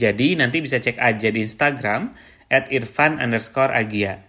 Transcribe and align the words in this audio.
Jadi 0.00 0.40
nanti 0.40 0.64
bisa 0.64 0.80
cek 0.80 0.96
aja 0.96 1.28
di 1.28 1.44
Instagram 1.44 2.16
at 2.48 2.72
irfan 2.72 3.20
underscore 3.20 3.76
agia. 3.76 4.24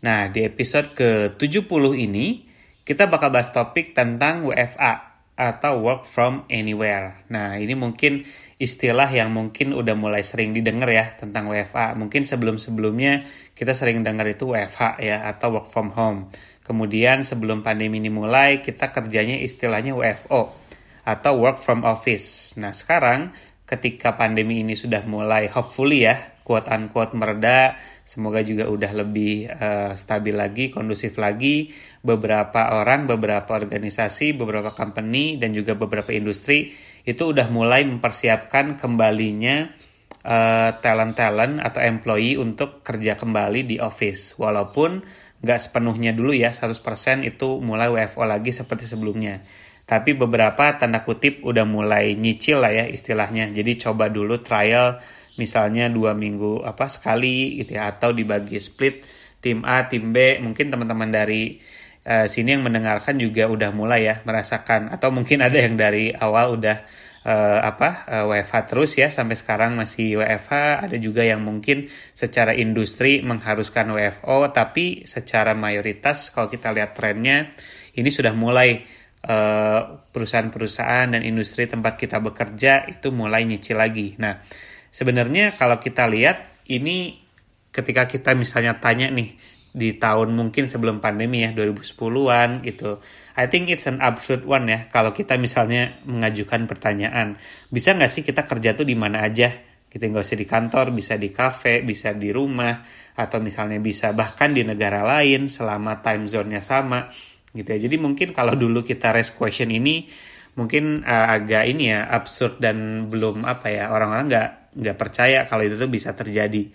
Nah, 0.00 0.32
di 0.32 0.44
episode 0.48 0.96
ke-70 0.96 1.84
ini, 1.96 2.48
kita 2.84 3.08
bakal 3.08 3.28
bahas 3.28 3.52
topik 3.52 3.92
tentang 3.92 4.48
WFA 4.48 5.14
atau 5.34 5.82
work 5.82 6.06
from 6.06 6.46
anywhere. 6.48 7.26
Nah, 7.28 7.58
ini 7.58 7.74
mungkin 7.74 8.22
istilah 8.56 9.10
yang 9.10 9.34
mungkin 9.34 9.74
udah 9.74 9.98
mulai 9.98 10.22
sering 10.22 10.54
didengar 10.54 10.88
ya 10.88 11.16
tentang 11.18 11.50
WFA. 11.50 11.98
Mungkin 11.98 12.22
sebelum-sebelumnya 12.22 13.26
kita 13.52 13.74
sering 13.74 14.06
dengar 14.06 14.30
itu 14.30 14.54
WFH 14.54 15.02
ya 15.02 15.26
atau 15.26 15.58
work 15.58 15.68
from 15.68 15.90
home. 15.92 16.30
Kemudian 16.64 17.28
sebelum 17.28 17.60
pandemi 17.60 18.00
ini 18.00 18.08
mulai, 18.08 18.64
kita 18.64 18.88
kerjanya 18.88 19.36
istilahnya 19.42 19.92
WFO 19.92 20.64
atau 21.04 21.32
work 21.36 21.60
from 21.60 21.84
office. 21.84 22.56
Nah, 22.56 22.72
sekarang 22.72 23.34
ketika 23.64 24.14
pandemi 24.14 24.60
ini 24.60 24.76
sudah 24.76 25.00
mulai 25.08 25.48
hopefully 25.48 26.04
ya 26.04 26.36
quote 26.44 26.68
unquote 26.68 27.16
mereda. 27.16 27.74
Semoga 28.04 28.44
juga 28.44 28.68
udah 28.68 28.92
lebih 28.92 29.48
uh, 29.48 29.96
stabil 29.96 30.36
lagi 30.36 30.68
kondusif 30.68 31.16
lagi. 31.16 31.72
Beberapa 32.04 32.76
orang 32.76 33.08
beberapa 33.08 33.56
organisasi 33.56 34.36
beberapa 34.36 34.76
company 34.76 35.40
dan 35.40 35.56
juga 35.56 35.72
beberapa 35.72 36.12
industri 36.12 36.76
itu 37.08 37.32
udah 37.32 37.48
mulai 37.48 37.88
mempersiapkan 37.88 38.76
kembalinya 38.76 39.72
uh, 40.20 40.70
talent-talent 40.84 41.64
atau 41.64 41.80
employee 41.80 42.36
untuk 42.36 42.84
kerja 42.84 43.16
kembali 43.16 43.64
di 43.64 43.76
office. 43.80 44.36
Walaupun 44.36 45.00
nggak 45.44 45.60
sepenuhnya 45.60 46.12
dulu 46.12 46.32
ya 46.32 46.52
100% 46.52 46.80
itu 47.24 47.60
mulai 47.60 47.92
WFO 47.92 48.24
lagi 48.24 48.52
seperti 48.52 48.88
sebelumnya 48.88 49.44
tapi 49.84 50.16
beberapa 50.16 50.80
tanda 50.80 51.04
kutip 51.04 51.44
udah 51.44 51.68
mulai 51.68 52.16
nyicil 52.16 52.64
lah 52.64 52.72
ya 52.72 52.84
istilahnya. 52.88 53.52
Jadi 53.52 53.76
coba 53.76 54.08
dulu 54.08 54.40
trial 54.40 54.96
misalnya 55.36 55.92
dua 55.92 56.16
minggu 56.16 56.64
apa 56.64 56.88
sekali 56.88 57.60
gitu 57.60 57.76
ya. 57.76 57.92
Atau 57.92 58.16
dibagi 58.16 58.56
split 58.56 59.04
tim 59.44 59.60
A 59.68 59.84
tim 59.84 60.08
B. 60.08 60.40
Mungkin 60.40 60.72
teman-teman 60.72 61.12
dari 61.12 61.60
uh, 62.08 62.24
sini 62.24 62.56
yang 62.56 62.64
mendengarkan 62.64 63.20
juga 63.20 63.44
udah 63.44 63.70
mulai 63.76 64.08
ya 64.08 64.24
merasakan. 64.24 64.88
Atau 64.88 65.12
mungkin 65.12 65.44
ada 65.44 65.60
yang 65.60 65.76
dari 65.76 66.16
awal 66.16 66.56
udah 66.56 66.80
uh, 67.28 67.60
apa 67.68 68.08
uh, 68.08 68.24
eh, 68.24 68.40
WFH 68.40 68.56
terus 68.64 68.96
ya. 68.96 69.12
Sampai 69.12 69.36
sekarang 69.36 69.76
masih 69.76 70.16
WFH 70.24 70.88
ada 70.88 70.96
juga 70.96 71.28
yang 71.28 71.44
mungkin 71.44 71.92
secara 72.16 72.56
industri 72.56 73.20
mengharuskan 73.20 73.92
WFO 73.92 74.48
tapi 74.48 75.04
secara 75.04 75.52
mayoritas 75.52 76.32
kalau 76.32 76.48
kita 76.48 76.72
lihat 76.72 76.96
trennya 76.96 77.52
ini 78.00 78.08
sudah 78.08 78.32
mulai 78.32 79.03
perusahaan-perusahaan 79.24 81.16
dan 81.16 81.22
industri 81.24 81.64
tempat 81.64 81.96
kita 81.96 82.20
bekerja 82.20 82.84
itu 82.92 83.08
mulai 83.08 83.48
nyicil 83.48 83.80
lagi. 83.80 84.12
Nah, 84.20 84.44
sebenarnya 84.92 85.56
kalau 85.56 85.80
kita 85.80 86.04
lihat 86.04 86.64
ini 86.68 87.24
ketika 87.72 88.04
kita 88.06 88.36
misalnya 88.36 88.76
tanya 88.78 89.08
nih 89.08 89.34
di 89.74 89.98
tahun 89.98 90.38
mungkin 90.38 90.70
sebelum 90.70 91.02
pandemi 91.02 91.42
ya 91.42 91.50
2010-an 91.50 92.62
gitu. 92.62 93.02
I 93.34 93.50
think 93.50 93.66
it's 93.74 93.90
an 93.90 93.98
absurd 93.98 94.46
one 94.46 94.70
ya 94.70 94.86
kalau 94.86 95.10
kita 95.10 95.34
misalnya 95.34 95.98
mengajukan 96.06 96.70
pertanyaan, 96.70 97.34
bisa 97.74 97.90
nggak 97.90 98.12
sih 98.12 98.22
kita 98.22 98.46
kerja 98.46 98.78
tuh 98.78 98.86
di 98.86 98.94
mana 98.94 99.26
aja? 99.26 99.50
Kita 99.90 100.06
nggak 100.10 100.22
usah 100.22 100.38
di 100.38 100.46
kantor, 100.46 100.86
bisa 100.94 101.14
di 101.18 101.30
cafe, 101.34 101.82
bisa 101.82 102.14
di 102.14 102.30
rumah, 102.30 102.82
atau 103.14 103.38
misalnya 103.38 103.78
bisa 103.78 104.10
bahkan 104.14 104.50
di 104.50 104.62
negara 104.66 105.02
lain 105.06 105.46
selama 105.46 106.02
time 106.02 106.26
zone-nya 106.26 106.62
sama 106.62 107.10
gitu 107.54 107.68
ya. 107.70 107.78
Jadi 107.86 107.96
mungkin 107.96 108.34
kalau 108.34 108.58
dulu 108.58 108.82
kita 108.82 109.14
raise 109.14 109.30
question 109.30 109.70
ini 109.70 110.10
mungkin 110.58 111.02
uh, 111.02 111.34
agak 111.34 111.66
ini 111.70 111.94
ya 111.94 112.06
absurd 112.10 112.58
dan 112.58 113.08
belum 113.10 113.46
apa 113.46 113.70
ya 113.70 113.90
orang-orang 113.90 114.26
nggak 114.30 114.50
nggak 114.74 114.96
percaya 114.98 115.46
kalau 115.46 115.62
itu 115.62 115.78
tuh 115.78 115.90
bisa 115.90 116.10
terjadi. 116.12 116.66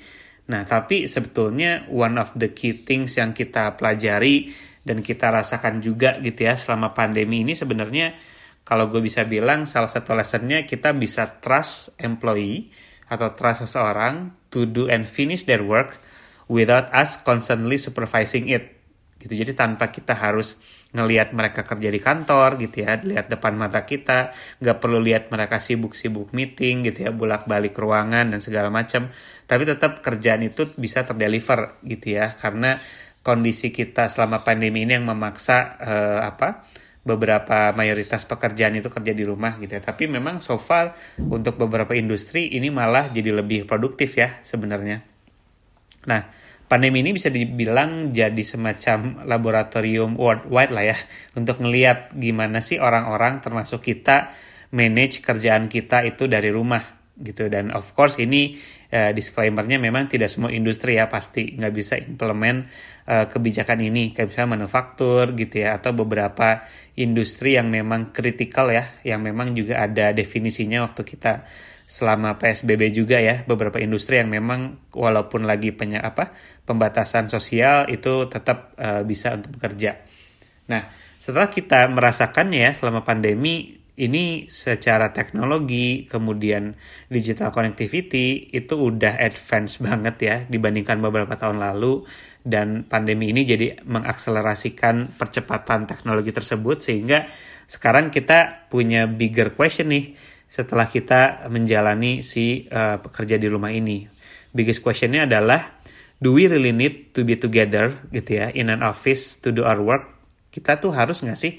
Nah 0.49 0.63
tapi 0.63 1.05
sebetulnya 1.05 1.85
one 1.91 2.15
of 2.17 2.31
the 2.39 2.55
key 2.55 2.87
things 2.87 3.19
yang 3.19 3.35
kita 3.35 3.75
pelajari 3.75 4.49
dan 4.83 5.03
kita 5.03 5.29
rasakan 5.29 5.83
juga 5.83 6.17
gitu 6.23 6.47
ya 6.47 6.55
selama 6.55 6.95
pandemi 6.95 7.43
ini 7.43 7.53
sebenarnya 7.53 8.15
kalau 8.63 8.87
gue 8.87 9.03
bisa 9.03 9.27
bilang 9.27 9.67
salah 9.67 9.91
satu 9.91 10.15
lessonnya 10.15 10.63
kita 10.63 10.95
bisa 10.95 11.41
trust 11.43 11.99
employee 11.99 12.71
atau 13.11 13.33
trust 13.35 13.67
seseorang 13.67 14.31
to 14.53 14.65
do 14.69 14.87
and 14.87 15.05
finish 15.05 15.43
their 15.45 15.61
work 15.61 15.99
without 16.49 16.89
us 16.95 17.19
constantly 17.21 17.77
supervising 17.77 18.49
it 18.49 18.78
gitu. 19.19 19.33
Jadi 19.35 19.51
tanpa 19.51 19.91
kita 19.91 20.15
harus 20.15 20.55
ngelihat 20.89 21.35
mereka 21.37 21.61
kerja 21.61 21.93
di 21.93 22.01
kantor 22.01 22.57
gitu 22.57 22.81
ya 22.81 22.97
lihat 22.97 23.29
depan 23.29 23.53
mata 23.53 23.85
kita 23.85 24.33
nggak 24.57 24.77
perlu 24.81 24.97
lihat 24.97 25.29
mereka 25.29 25.61
sibuk-sibuk 25.61 26.33
meeting 26.33 26.81
gitu 26.89 27.05
ya 27.05 27.11
bolak-balik 27.13 27.75
ruangan 27.77 28.31
dan 28.33 28.39
segala 28.39 28.71
macam. 28.73 29.11
Tapi 29.45 29.63
tetap 29.67 29.99
kerjaan 30.01 30.41
itu 30.47 30.71
bisa 30.79 31.03
terdeliver 31.05 31.77
gitu 31.85 32.17
ya. 32.17 32.33
Karena 32.33 32.79
kondisi 33.19 33.69
kita 33.69 34.07
selama 34.07 34.41
pandemi 34.41 34.87
ini 34.87 34.97
yang 34.97 35.05
memaksa 35.05 35.57
uh, 35.77 36.19
apa 36.23 36.65
beberapa 36.99 37.71
mayoritas 37.73 38.27
pekerjaan 38.27 38.75
itu 38.79 38.87
kerja 38.87 39.11
di 39.11 39.23
rumah 39.27 39.59
gitu 39.59 39.75
ya. 39.75 39.83
Tapi 39.83 40.07
memang 40.07 40.39
so 40.39 40.55
far 40.55 40.95
untuk 41.19 41.59
beberapa 41.59 41.91
industri 41.93 42.55
ini 42.55 42.71
malah 42.71 43.11
jadi 43.11 43.35
lebih 43.35 43.67
produktif 43.67 44.15
ya 44.15 44.39
sebenarnya. 44.41 45.03
Nah 46.07 46.38
pandemi 46.69 47.01
ini 47.01 47.17
bisa 47.17 47.33
dibilang 47.33 48.13
jadi 48.13 48.43
semacam 48.45 49.25
laboratorium 49.25 50.13
worldwide 50.13 50.71
lah 50.71 50.85
ya 50.93 50.97
untuk 51.33 51.59
ngeliat 51.65 52.13
gimana 52.13 52.61
sih 52.61 52.77
orang-orang 52.77 53.41
termasuk 53.41 53.81
kita 53.81 54.31
manage 54.69 55.25
kerjaan 55.25 55.65
kita 55.65 56.05
itu 56.05 56.29
dari 56.29 56.53
rumah 56.53 56.99
gitu. 57.17 57.49
Dan 57.49 57.73
of 57.73 57.91
course 57.97 58.21
ini 58.21 58.55
uh, 58.93 59.11
disclaimernya 59.11 59.81
memang 59.81 60.07
tidak 60.07 60.29
semua 60.29 60.53
industri 60.53 60.95
ya 60.95 61.09
pasti 61.09 61.57
nggak 61.57 61.73
bisa 61.73 61.97
implement 61.97 62.69
uh, 63.09 63.25
kebijakan 63.25 63.81
ini. 63.83 64.13
Kayak 64.13 64.31
misalnya 64.31 64.61
manufaktur 64.61 65.33
gitu 65.35 65.65
ya 65.65 65.81
atau 65.81 65.91
beberapa 65.97 66.63
industri 66.95 67.57
yang 67.57 67.73
memang 67.73 68.13
kritikal 68.13 68.69
ya 68.69 68.87
yang 69.03 69.25
memang 69.25 69.57
juga 69.57 69.83
ada 69.83 70.13
definisinya 70.13 70.85
waktu 70.85 71.01
kita 71.01 71.43
selama 71.89 72.37
PSBB 72.37 72.93
juga 72.93 73.17
ya 73.17 73.41
beberapa 73.49 73.81
industri 73.81 74.21
yang 74.21 74.29
memang 74.29 74.93
walaupun 74.93 75.49
lagi 75.49 75.73
penya 75.73 76.05
apa 76.05 76.29
pembatasan 76.61 77.33
sosial 77.33 77.89
itu 77.89 78.29
tetap 78.29 78.77
uh, 78.77 79.01
bisa 79.01 79.33
untuk 79.33 79.57
bekerja. 79.57 79.97
Nah, 80.69 80.85
setelah 81.17 81.49
kita 81.49 81.89
merasakannya 81.89 82.69
ya 82.69 82.71
selama 82.77 83.01
pandemi 83.01 83.73
ini 83.99 84.45
secara 84.47 85.09
teknologi 85.11 86.05
kemudian 86.05 86.77
digital 87.09 87.49
connectivity 87.49 88.53
itu 88.53 88.77
udah 88.77 89.17
advance 89.17 89.81
banget 89.81 90.15
ya 90.21 90.35
dibandingkan 90.45 91.01
beberapa 91.01 91.35
tahun 91.35 91.57
lalu 91.57 92.05
dan 92.45 92.87
pandemi 92.87 93.33
ini 93.33 93.43
jadi 93.43 93.81
mengakselerasikan 93.83 95.19
percepatan 95.19 95.89
teknologi 95.89 96.31
tersebut 96.31 96.79
sehingga 96.79 97.27
sekarang 97.69 98.09
kita 98.09 98.69
punya 98.71 99.05
bigger 99.05 99.51
question 99.57 99.91
nih 99.91 100.15
setelah 100.49 100.89
kita 100.89 101.45
menjalani 101.47 102.25
si 102.25 102.65
uh, 102.67 102.97
pekerja 102.97 103.37
di 103.37 103.45
rumah 103.45 103.69
ini. 103.69 104.09
Biggest 104.49 104.81
questionnya 104.81 105.29
adalah, 105.29 105.77
do 106.17 106.33
we 106.33 106.49
really 106.49 106.73
need 106.73 107.13
to 107.13 107.21
be 107.21 107.37
together 107.37 108.09
gitu 108.09 108.41
ya 108.41 108.49
in 108.57 108.73
an 108.73 108.81
office 108.81 109.37
to 109.37 109.53
do 109.53 109.61
our 109.61 109.77
work? 109.77 110.09
Kita 110.49 110.81
tuh 110.81 110.89
harus 110.89 111.21
nggak 111.21 111.37
sih 111.37 111.53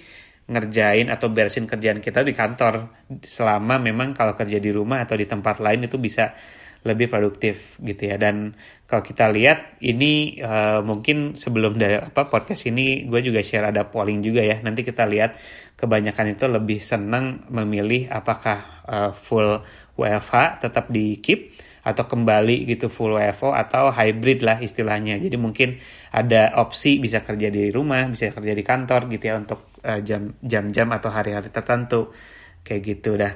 ngerjain 0.50 1.06
atau 1.06 1.30
beresin 1.30 1.70
kerjaan 1.70 2.02
kita 2.02 2.26
di 2.26 2.34
kantor 2.34 3.06
selama 3.22 3.78
memang 3.78 4.10
kalau 4.10 4.34
kerja 4.34 4.58
di 4.58 4.74
rumah 4.74 5.06
atau 5.06 5.14
di 5.14 5.22
tempat 5.22 5.62
lain 5.62 5.86
itu 5.86 5.94
bisa 6.02 6.34
lebih 6.80 7.12
produktif 7.12 7.76
gitu 7.84 8.08
ya 8.08 8.16
dan 8.16 8.56
kalau 8.88 9.04
kita 9.04 9.28
lihat 9.28 9.76
ini 9.84 10.40
uh, 10.40 10.80
mungkin 10.80 11.36
sebelum 11.36 11.76
dari 11.76 12.00
apa 12.00 12.32
podcast 12.32 12.64
ini 12.66 13.04
gue 13.04 13.20
juga 13.20 13.44
share 13.44 13.68
ada 13.68 13.86
polling 13.92 14.24
juga 14.24 14.40
ya 14.40 14.58
nanti 14.64 14.80
kita 14.80 15.04
lihat 15.04 15.36
kebanyakan 15.76 16.36
itu 16.36 16.44
lebih 16.48 16.80
senang 16.80 17.44
memilih 17.52 18.08
apakah 18.08 18.84
uh, 18.88 19.10
full 19.12 19.60
WFH 20.00 20.64
tetap 20.64 20.88
di 20.88 21.20
keep 21.20 21.52
atau 21.80 22.04
kembali 22.04 22.68
gitu 22.68 22.92
full 22.92 23.16
WFO 23.16 23.56
atau 23.56 23.88
hybrid 23.88 24.44
lah 24.44 24.60
istilahnya. 24.60 25.16
Jadi 25.16 25.36
mungkin 25.40 25.80
ada 26.12 26.60
opsi 26.60 27.00
bisa 27.00 27.24
kerja 27.24 27.48
di 27.48 27.72
rumah, 27.72 28.04
bisa 28.12 28.28
kerja 28.28 28.52
di 28.52 28.60
kantor 28.60 29.08
gitu 29.08 29.32
ya 29.32 29.34
untuk 29.40 29.72
uh, 29.80 30.00
jam 30.04 30.36
jam-jam 30.44 30.88
atau 30.92 31.08
hari-hari 31.08 31.48
tertentu 31.48 32.12
kayak 32.60 32.80
gitu 32.84 33.16
dah. 33.16 33.32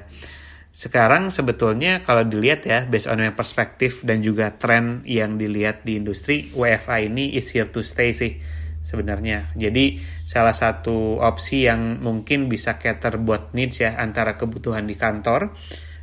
Sekarang 0.75 1.31
sebetulnya 1.31 2.03
kalau 2.03 2.27
dilihat 2.27 2.67
ya 2.67 2.83
based 2.83 3.07
on 3.07 3.23
your 3.23 3.31
perspektif 3.31 4.03
dan 4.03 4.19
juga 4.19 4.51
tren 4.59 5.07
yang 5.07 5.39
dilihat 5.39 5.87
di 5.87 5.95
industri 5.95 6.51
WFA 6.51 6.99
ini 6.99 7.31
is 7.31 7.47
here 7.55 7.71
to 7.71 7.79
stay 7.79 8.11
sih 8.11 8.43
sebenarnya. 8.83 9.55
Jadi 9.55 10.03
salah 10.27 10.51
satu 10.51 11.23
opsi 11.23 11.63
yang 11.63 12.03
mungkin 12.03 12.51
bisa 12.51 12.75
cater 12.75 13.15
buat 13.23 13.55
needs 13.55 13.87
ya 13.87 13.95
antara 13.95 14.35
kebutuhan 14.35 14.83
di 14.83 14.99
kantor 14.99 15.55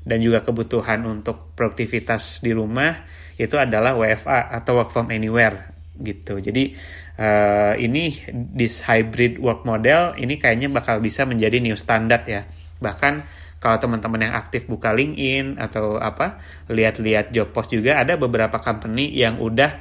dan 0.09 0.25
juga 0.25 0.41
kebutuhan 0.41 1.05
untuk 1.05 1.53
produktivitas 1.53 2.41
di 2.41 2.57
rumah 2.57 3.05
itu 3.37 3.61
adalah 3.61 3.93
WFA 3.93 4.57
atau 4.57 4.81
work 4.81 4.89
from 4.89 5.13
anywhere 5.13 5.69
gitu. 6.01 6.41
Jadi 6.41 6.73
uh, 7.21 7.77
ini 7.77 8.09
this 8.57 8.81
hybrid 8.89 9.37
work 9.37 9.69
model 9.69 10.17
ini 10.17 10.41
kayaknya 10.41 10.73
bakal 10.73 10.97
bisa 11.05 11.29
menjadi 11.29 11.61
new 11.61 11.77
standard 11.77 12.25
ya. 12.25 12.49
Bahkan 12.81 13.42
kalau 13.62 13.79
teman-teman 13.79 14.26
yang 14.26 14.35
aktif 14.35 14.67
buka 14.67 14.91
LinkedIn 14.91 15.55
atau 15.55 15.94
apa 16.03 16.43
lihat-lihat 16.67 17.31
job 17.31 17.55
post 17.55 17.70
juga 17.70 18.03
ada 18.03 18.19
beberapa 18.19 18.59
company 18.59 19.14
yang 19.14 19.38
udah 19.38 19.79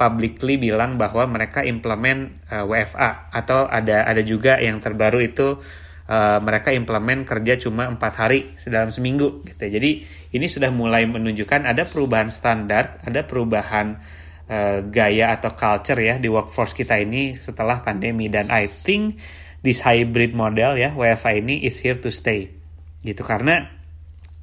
publicly 0.00 0.56
bilang 0.56 0.96
bahwa 0.96 1.28
mereka 1.28 1.60
implement 1.60 2.40
uh, 2.48 2.64
WFA 2.64 3.28
atau 3.28 3.68
ada 3.68 4.08
ada 4.08 4.24
juga 4.24 4.56
yang 4.56 4.80
terbaru 4.80 5.20
itu 5.20 5.60
uh, 6.08 6.38
mereka 6.40 6.72
implement 6.72 7.28
kerja 7.28 7.68
cuma 7.68 7.84
empat 7.92 8.12
hari 8.16 8.48
dalam 8.64 8.88
seminggu 8.88 9.44
gitu. 9.44 9.68
Jadi 9.68 10.06
ini 10.32 10.46
sudah 10.48 10.72
mulai 10.72 11.04
menunjukkan 11.04 11.68
ada 11.68 11.84
perubahan 11.84 12.32
standar, 12.32 13.04
ada 13.04 13.28
perubahan 13.28 14.00
uh, 14.48 14.86
gaya 14.88 15.36
atau 15.36 15.52
culture 15.52 16.00
ya 16.00 16.16
di 16.16 16.32
workforce 16.32 16.72
kita 16.72 16.96
ini 16.96 17.36
setelah 17.36 17.84
pandemi. 17.84 18.32
Dan 18.32 18.48
I 18.48 18.72
think 18.72 19.20
this 19.60 19.84
hybrid 19.84 20.32
model 20.32 20.80
ya 20.80 20.96
WFA 20.96 21.42
ini 21.42 21.66
is 21.66 21.76
here 21.82 21.98
to 21.98 22.08
stay 22.08 22.57
gitu 23.02 23.22
karena 23.22 23.78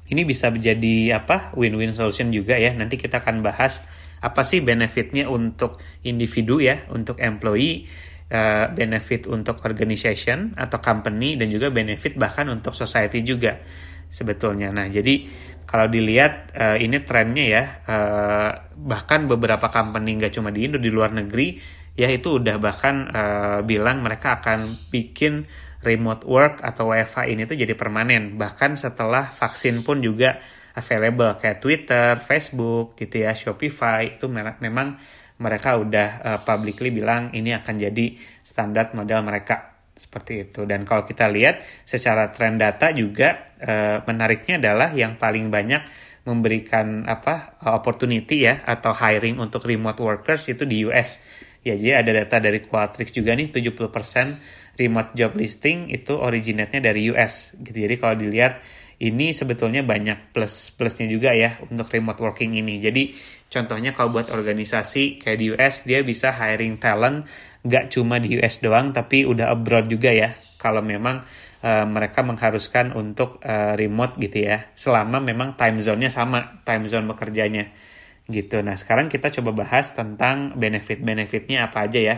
ini 0.06 0.22
bisa 0.22 0.54
menjadi 0.54 1.18
apa 1.18 1.52
win-win 1.58 1.90
solution 1.90 2.30
juga 2.30 2.54
ya. 2.54 2.70
Nanti 2.74 2.94
kita 2.94 3.18
akan 3.22 3.42
bahas 3.42 3.82
apa 4.22 4.42
sih 4.46 4.62
benefitnya 4.64 5.28
untuk 5.28 5.82
individu 6.06 6.62
ya 6.62 6.88
untuk 6.94 7.20
employee 7.20 7.84
uh, 8.32 8.72
benefit 8.72 9.28
untuk 9.28 9.60
organization 9.66 10.56
atau 10.56 10.78
company 10.80 11.36
dan 11.36 11.50
juga 11.52 11.68
benefit 11.68 12.16
bahkan 12.16 12.48
untuk 12.48 12.72
society 12.72 13.22
juga 13.26 13.60
sebetulnya. 14.08 14.70
Nah 14.70 14.86
jadi 14.86 15.26
kalau 15.66 15.90
dilihat 15.90 16.54
uh, 16.54 16.78
ini 16.78 17.02
trennya 17.02 17.44
ya 17.44 17.64
uh, 17.84 18.50
bahkan 18.78 19.26
beberapa 19.26 19.66
company 19.68 20.22
nggak 20.22 20.32
cuma 20.38 20.54
di 20.54 20.70
Indo 20.70 20.78
di 20.78 20.88
luar 20.88 21.10
negeri 21.10 21.58
ya 21.96 22.12
itu 22.12 22.38
udah 22.38 22.60
bahkan 22.60 23.08
uh, 23.08 23.58
bilang 23.64 24.04
mereka 24.04 24.36
akan 24.36 24.68
bikin 24.92 25.48
remote 25.80 26.28
work 26.28 26.60
atau 26.60 26.92
WFH 26.92 27.32
ini 27.32 27.48
tuh 27.48 27.56
jadi 27.56 27.72
permanen. 27.72 28.36
Bahkan 28.36 28.76
setelah 28.76 29.24
vaksin 29.32 29.80
pun 29.80 30.04
juga 30.04 30.36
available 30.76 31.40
kayak 31.40 31.58
Twitter, 31.64 32.20
Facebook 32.20 32.94
gitu 33.00 33.24
ya, 33.24 33.32
Shopify 33.32 34.12
itu 34.12 34.28
memang 34.28 35.00
mereka 35.40 35.76
udah 35.80 36.08
uh, 36.20 36.40
publicly 36.44 36.92
bilang 36.92 37.32
ini 37.32 37.56
akan 37.56 37.74
jadi 37.80 38.06
standar 38.44 38.92
model 38.92 39.24
mereka. 39.24 39.76
Seperti 39.96 40.44
itu. 40.44 40.68
Dan 40.68 40.84
kalau 40.84 41.08
kita 41.08 41.24
lihat 41.32 41.64
secara 41.88 42.28
tren 42.28 42.60
data 42.60 42.92
juga 42.92 43.48
uh, 43.56 44.04
menariknya 44.04 44.60
adalah 44.60 44.92
yang 44.92 45.16
paling 45.16 45.48
banyak 45.48 45.80
memberikan 46.28 47.06
apa 47.08 47.56
opportunity 47.64 48.44
ya 48.44 48.60
atau 48.66 48.92
hiring 48.92 49.40
untuk 49.40 49.64
remote 49.64 50.02
workers 50.02 50.50
itu 50.52 50.66
di 50.68 50.84
US 50.84 51.22
ya 51.66 51.74
jadi 51.74 52.06
ada 52.06 52.22
data 52.22 52.38
dari 52.38 52.62
Qualtrics 52.62 53.10
juga 53.10 53.34
nih 53.34 53.50
70% 53.50 54.78
remote 54.78 55.10
job 55.18 55.34
listing 55.34 55.90
itu 55.90 56.14
originate-nya 56.14 56.78
dari 56.78 57.10
US 57.10 57.56
gitu. 57.58 57.74
Jadi 57.74 57.94
kalau 57.98 58.14
dilihat 58.14 58.62
ini 59.02 59.34
sebetulnya 59.34 59.84
banyak 59.84 60.32
plus 60.32 60.72
plusnya 60.72 61.10
juga 61.10 61.34
ya 61.34 61.58
untuk 61.66 61.90
remote 61.90 62.22
working 62.22 62.54
ini. 62.54 62.78
Jadi 62.78 63.12
contohnya 63.50 63.90
kalau 63.96 64.14
buat 64.14 64.30
organisasi 64.30 65.18
kayak 65.20 65.38
di 65.40 65.46
US 65.56 65.82
dia 65.82 66.00
bisa 66.06 66.30
hiring 66.30 66.78
talent 66.78 67.26
nggak 67.66 67.90
cuma 67.90 68.22
di 68.22 68.38
US 68.38 68.62
doang 68.62 68.94
tapi 68.94 69.26
udah 69.26 69.50
abroad 69.50 69.90
juga 69.90 70.14
ya. 70.14 70.30
Kalau 70.56 70.80
memang 70.80 71.20
uh, 71.60 71.84
mereka 71.84 72.24
mengharuskan 72.24 72.94
untuk 72.96 73.42
uh, 73.44 73.74
remote 73.74 74.16
gitu 74.22 74.46
ya. 74.48 74.70
Selama 74.72 75.20
memang 75.20 75.58
time 75.58 75.82
zone-nya 75.84 76.08
sama, 76.08 76.62
time 76.64 76.88
zone 76.88 77.10
bekerjanya 77.10 77.85
gitu. 78.26 78.58
Nah, 78.62 78.74
sekarang 78.74 79.06
kita 79.06 79.30
coba 79.30 79.66
bahas 79.66 79.94
tentang 79.94 80.58
benefit-benefitnya 80.58 81.70
apa 81.70 81.86
aja 81.86 82.00
ya 82.02 82.16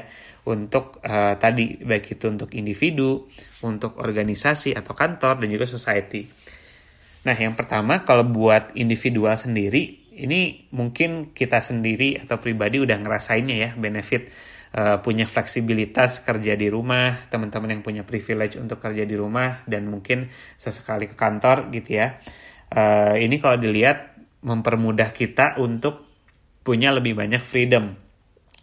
untuk 0.49 1.05
uh, 1.05 1.37
tadi 1.37 1.77
baik 1.85 2.17
itu 2.17 2.27
untuk 2.33 2.51
individu, 2.57 3.29
untuk 3.61 4.01
organisasi 4.01 4.73
atau 4.73 4.97
kantor 4.97 5.45
dan 5.45 5.49
juga 5.53 5.69
society. 5.69 6.25
Nah, 7.29 7.37
yang 7.37 7.53
pertama 7.53 8.09
kalau 8.09 8.25
buat 8.25 8.73
individual 8.81 9.37
sendiri 9.37 10.09
ini 10.19 10.67
mungkin 10.75 11.31
kita 11.31 11.63
sendiri 11.63 12.19
atau 12.25 12.43
pribadi 12.43 12.83
udah 12.83 12.99
ngerasainnya 12.99 13.57
ya 13.57 13.71
benefit 13.79 14.33
uh, 14.75 14.99
punya 15.05 15.29
fleksibilitas 15.29 16.25
kerja 16.25 16.57
di 16.59 16.73
rumah, 16.73 17.29
teman-teman 17.31 17.79
yang 17.79 17.83
punya 17.85 18.03
privilege 18.03 18.59
untuk 18.59 18.83
kerja 18.83 19.05
di 19.05 19.15
rumah 19.15 19.63
dan 19.69 19.87
mungkin 19.87 20.33
sesekali 20.59 21.07
ke 21.07 21.15
kantor 21.15 21.69
gitu 21.71 22.01
ya. 22.01 22.19
Uh, 22.69 23.17
ini 23.17 23.41
kalau 23.41 23.57
dilihat 23.57 24.08
mempermudah 24.43 25.11
kita 25.14 25.58
untuk 25.58 26.05
punya 26.62 26.93
lebih 26.94 27.17
banyak 27.17 27.43
freedom. 27.43 27.96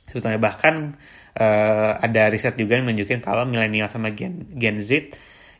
Sebetulnya 0.05 0.39
bahkan 0.39 0.95
uh, 1.35 1.91
ada 1.99 2.29
riset 2.29 2.55
juga 2.55 2.77
yang 2.77 2.87
menunjukkan 2.87 3.19
kalau 3.25 3.43
milenial 3.43 3.89
sama 3.89 4.13
Gen, 4.13 4.53
Gen 4.55 4.79
Z 4.79 5.11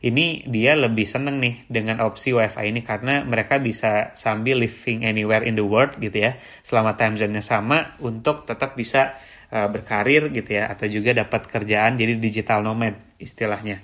ini 0.06 0.46
dia 0.46 0.78
lebih 0.78 1.10
seneng 1.10 1.42
nih 1.42 1.66
dengan 1.66 1.98
opsi 2.06 2.30
WiFi 2.30 2.70
ini 2.70 2.86
karena 2.86 3.26
mereka 3.26 3.58
bisa 3.58 4.14
sambil 4.14 4.62
living 4.62 5.02
anywhere 5.02 5.42
in 5.42 5.58
the 5.58 5.66
world 5.66 5.98
gitu 5.98 6.30
ya 6.30 6.38
selama 6.62 6.94
time 6.94 7.18
zone-nya 7.18 7.42
sama 7.42 7.98
untuk 8.06 8.46
tetap 8.46 8.78
bisa 8.78 9.18
uh, 9.50 9.66
berkarir 9.66 10.30
gitu 10.30 10.62
ya 10.62 10.70
atau 10.70 10.86
juga 10.86 11.18
dapat 11.18 11.50
kerjaan 11.50 11.98
jadi 11.98 12.22
digital 12.22 12.62
nomad 12.62 12.94
istilahnya 13.18 13.82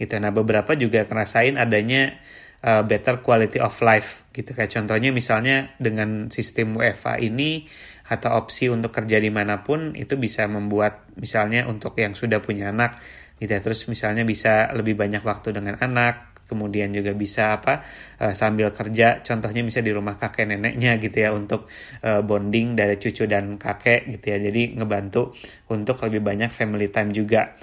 gitu 0.00 0.16
nah 0.18 0.34
beberapa 0.34 0.74
juga 0.74 1.06
ngerasain 1.06 1.54
adanya 1.54 2.18
uh, 2.64 2.82
better 2.84 3.20
quality 3.24 3.60
of 3.60 3.74
life 3.84 4.24
gitu. 4.32 4.52
Kayak 4.52 4.72
contohnya 4.80 5.10
misalnya 5.12 5.74
dengan 5.80 6.28
sistem 6.28 6.76
WFA 6.76 7.20
ini 7.20 7.64
atau 8.10 8.34
opsi 8.34 8.66
untuk 8.66 8.90
kerja 8.90 9.22
di 9.22 9.30
mana 9.30 9.62
pun 9.62 9.94
itu 9.94 10.18
bisa 10.18 10.50
membuat 10.50 11.14
misalnya 11.14 11.70
untuk 11.70 11.94
yang 11.94 12.12
sudah 12.18 12.42
punya 12.42 12.74
anak 12.74 12.98
gitu 13.38 13.54
ya, 13.54 13.60
terus 13.62 13.86
misalnya 13.86 14.26
bisa 14.26 14.68
lebih 14.74 14.98
banyak 14.98 15.22
waktu 15.24 15.54
dengan 15.56 15.78
anak 15.80 16.30
kemudian 16.50 16.90
juga 16.90 17.14
bisa 17.14 17.54
apa 17.62 17.86
uh, 18.18 18.34
sambil 18.34 18.74
kerja 18.74 19.22
contohnya 19.22 19.62
bisa 19.62 19.78
di 19.78 19.94
rumah 19.94 20.18
kakek 20.18 20.50
neneknya 20.50 20.98
gitu 20.98 21.22
ya 21.22 21.30
untuk 21.30 21.70
uh, 22.02 22.26
bonding 22.26 22.74
dari 22.74 22.98
cucu 22.98 23.30
dan 23.30 23.54
kakek 23.54 24.10
gitu 24.10 24.34
ya. 24.34 24.38
Jadi 24.50 24.74
ngebantu 24.74 25.30
untuk 25.70 26.02
lebih 26.02 26.18
banyak 26.18 26.50
family 26.50 26.90
time 26.90 27.14
juga 27.14 27.54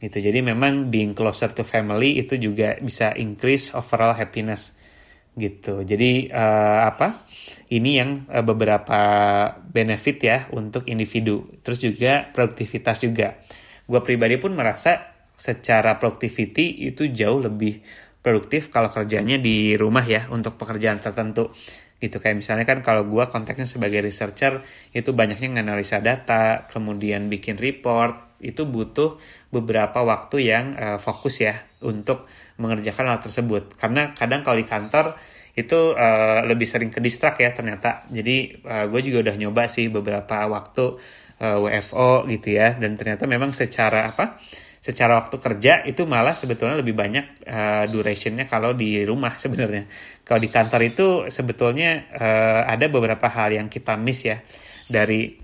gitu. 0.00 0.18
Jadi 0.20 0.44
memang 0.44 0.92
being 0.92 1.16
closer 1.16 1.52
to 1.52 1.64
family 1.64 2.20
itu 2.20 2.36
juga 2.36 2.76
bisa 2.80 3.16
increase 3.16 3.72
overall 3.72 4.12
happiness. 4.16 4.76
Gitu. 5.36 5.84
Jadi 5.84 6.32
uh, 6.32 6.88
apa? 6.88 7.28
Ini 7.66 7.90
yang 7.92 8.10
uh, 8.30 8.44
beberapa 8.46 9.00
benefit 9.58 10.16
ya 10.22 10.38
untuk 10.52 10.88
individu. 10.88 11.60
Terus 11.60 11.78
juga 11.80 12.28
produktivitas 12.32 13.04
juga. 13.04 13.36
Gue 13.84 14.00
pribadi 14.00 14.40
pun 14.40 14.56
merasa 14.56 15.16
secara 15.36 16.00
productivity 16.00 16.88
itu 16.88 17.12
jauh 17.12 17.44
lebih 17.44 17.84
produktif 18.24 18.72
kalau 18.74 18.90
kerjanya 18.90 19.38
di 19.38 19.78
rumah 19.78 20.02
ya 20.02 20.26
untuk 20.32 20.58
pekerjaan 20.58 20.98
tertentu 20.98 21.52
gitu 21.96 22.20
kayak 22.20 22.44
misalnya 22.44 22.68
kan 22.68 22.84
kalau 22.84 23.08
gue 23.08 23.24
konteksnya 23.32 23.64
sebagai 23.64 24.04
researcher 24.04 24.60
itu 24.92 25.16
banyaknya 25.16 25.48
menganalisa 25.48 26.04
data 26.04 26.68
kemudian 26.68 27.32
bikin 27.32 27.56
report 27.56 28.26
itu 28.40 28.68
butuh 28.68 29.16
beberapa 29.48 30.04
waktu 30.04 30.44
yang 30.44 30.76
uh, 30.76 30.98
fokus 31.00 31.40
ya 31.40 31.64
untuk 31.80 32.28
mengerjakan 32.60 33.16
hal 33.16 33.20
tersebut. 33.20 33.76
Karena 33.80 34.12
kadang 34.12 34.44
kalau 34.44 34.60
di 34.60 34.66
kantor 34.68 35.16
itu 35.56 35.96
uh, 35.96 36.44
lebih 36.44 36.68
sering 36.68 36.92
ke 36.92 37.00
distrak 37.00 37.40
ya 37.40 37.56
ternyata. 37.56 38.04
Jadi 38.12 38.60
uh, 38.64 38.92
gue 38.92 39.00
juga 39.00 39.30
udah 39.30 39.36
nyoba 39.40 39.72
sih 39.72 39.88
beberapa 39.88 40.44
waktu 40.52 40.84
uh, 41.40 41.56
eh, 41.64 41.80
WFO 41.80 42.28
gitu 42.28 42.48
ya. 42.60 42.76
Dan 42.76 43.00
ternyata 43.00 43.24
memang 43.24 43.56
secara 43.56 44.12
apa 44.12 44.36
secara 44.86 45.18
waktu 45.18 45.42
kerja 45.42 45.82
itu 45.82 46.06
malah 46.06 46.38
sebetulnya 46.38 46.78
lebih 46.78 46.94
banyak 46.94 47.42
uh, 47.42 47.84
durationnya 47.90 48.46
kalau 48.46 48.70
di 48.70 49.02
rumah 49.02 49.34
sebenarnya. 49.34 49.90
Kalau 50.22 50.38
di 50.38 50.46
kantor 50.46 50.80
itu 50.86 51.06
sebetulnya 51.26 52.06
uh, 52.14 52.62
ada 52.70 52.86
beberapa 52.86 53.26
hal 53.26 53.58
yang 53.58 53.66
kita 53.66 53.98
miss 53.98 54.22
ya. 54.22 54.38
Dari 54.86 55.34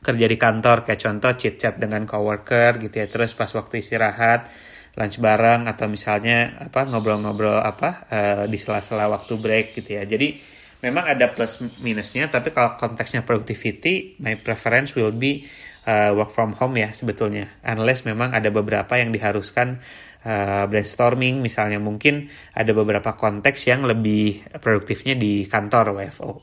kerja 0.00 0.24
di 0.24 0.40
kantor 0.40 0.88
kayak 0.88 1.00
contoh 1.04 1.36
chit 1.36 1.60
chat 1.60 1.76
dengan 1.76 2.08
coworker 2.08 2.80
gitu 2.80 2.96
ya. 2.96 3.04
Terus 3.04 3.36
pas 3.36 3.52
waktu 3.52 3.84
istirahat 3.84 4.48
lunch 4.96 5.20
bareng 5.20 5.68
atau 5.68 5.92
misalnya 5.92 6.56
apa 6.56 6.88
ngobrol-ngobrol 6.88 7.60
apa 7.60 8.08
uh, 8.08 8.44
di 8.48 8.56
sela-sela 8.56 9.04
waktu 9.12 9.36
break 9.36 9.76
gitu 9.76 10.00
ya. 10.00 10.08
Jadi 10.08 10.32
memang 10.80 11.12
ada 11.12 11.28
plus 11.28 11.60
minusnya 11.84 12.32
tapi 12.32 12.56
kalau 12.56 12.80
konteksnya 12.80 13.20
productivity 13.20 14.16
my 14.16 14.40
preference 14.40 14.96
will 14.96 15.12
be 15.12 15.44
uh, 15.86 16.10
work 16.12 16.34
from 16.34 16.52
home 16.58 16.76
ya 16.76 16.90
sebetulnya. 16.92 17.62
Unless 17.62 18.04
memang 18.04 18.34
ada 18.34 18.50
beberapa 18.50 18.98
yang 18.98 19.14
diharuskan 19.14 19.80
uh, 20.26 20.66
brainstorming. 20.66 21.40
Misalnya 21.40 21.78
mungkin 21.78 22.28
ada 22.52 22.74
beberapa 22.74 23.14
konteks 23.14 23.70
yang 23.70 23.86
lebih 23.86 24.58
produktifnya 24.58 25.14
di 25.14 25.46
kantor 25.46 25.94
WFO 25.94 26.42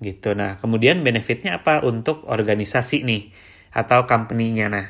gitu. 0.00 0.34
Nah 0.34 0.58
kemudian 0.58 1.04
benefitnya 1.04 1.62
apa 1.62 1.84
untuk 1.84 2.26
organisasi 2.26 3.06
nih 3.06 3.22
atau 3.76 4.08
company-nya? 4.08 4.66
Nah 4.72 4.86